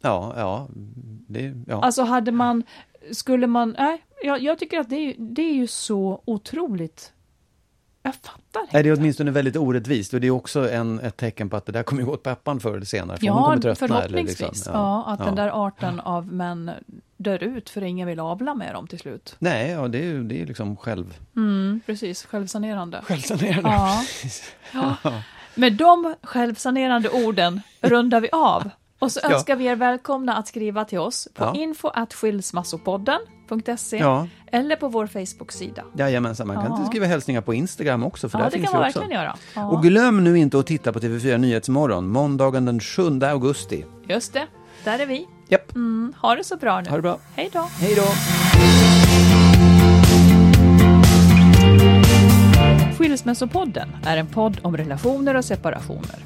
[0.00, 0.68] Ja, ja.
[1.28, 1.82] Det, ja.
[1.82, 2.62] Alltså hade man,
[3.12, 7.12] skulle man, nej, jag, jag tycker att det är, det är ju så otroligt,
[8.04, 11.50] jag fattar Nej, det är åtminstone väldigt orättvist och det är också en, ett tecken
[11.50, 13.18] på att det där kommer gå åt peppan förr eller senare.
[13.18, 14.40] För hon Ja, kommer tröttna, förhoppningsvis.
[14.40, 14.72] Eller liksom.
[14.74, 15.34] ja, att den Ja.
[15.34, 16.70] där arten av män
[17.16, 19.36] dör ut för ingen vill avla med dem till slut.
[19.38, 21.18] Nej, ja, det är ju det är liksom själv...
[21.36, 23.00] Mm, precis, självsanerande.
[23.04, 23.70] Självsanerande.
[23.70, 24.04] Ja.
[25.02, 25.12] ja.
[25.54, 28.70] Med de självsanerande orden rundar vi av.
[28.98, 29.30] Och så Ja.
[29.34, 31.54] önskar vi er välkomna att skriva till oss på Ja.
[31.54, 31.88] info
[33.48, 34.26] skilsmassopodden.se Ja.
[34.52, 35.82] eller på vår Facebook-sida.
[35.98, 36.86] Jajamensan, man kan Ja.
[36.86, 38.98] skriva hälsningar på Instagram också, för Ja, där det finns kan man också.
[39.00, 39.36] verkligen göra.
[39.54, 39.68] Ja.
[39.68, 43.84] Och glöm nu inte att titta på TV4 Nyhetsmorgon, måndagen den 7 augusti.
[44.08, 44.46] Just det,
[44.84, 45.26] där är vi.
[45.48, 46.88] Japp, Mm, ha det så bra nu.
[46.90, 47.18] ha det bra.
[47.34, 47.68] Hej då.
[47.80, 48.04] Hej då!
[52.98, 56.18] Skilsmässopodden är en podd om relationer och separationer.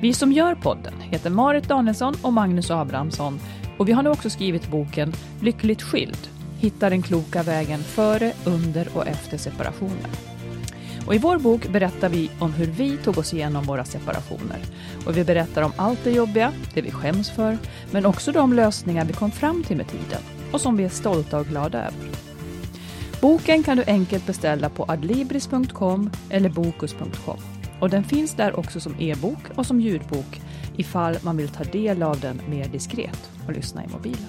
[0.00, 3.40] Vi som gör podden heter Marit Danielsson och Magnus Abrahamsson
[3.78, 6.28] och vi har nu också skrivit boken Lyckligt skild.
[6.64, 10.10] Hitta den kloka vägen före, under och efter separationen.
[11.06, 14.58] Och I vår bok berättar vi om hur vi tog oss igenom våra separationer.
[15.06, 17.58] Och Vi berättar om allt det jobbiga, det vi skäms för,
[17.90, 21.38] men också de lösningar vi kom fram till med tiden och som vi är stolta
[21.38, 22.10] och glada över.
[23.20, 27.38] Boken kan du enkelt beställa på adlibris.com eller bokus.com.
[27.80, 30.40] Och den finns där också som e-bok och som ljudbok
[30.76, 34.28] ifall man vill ta del av den mer diskret och lyssna i mobilen.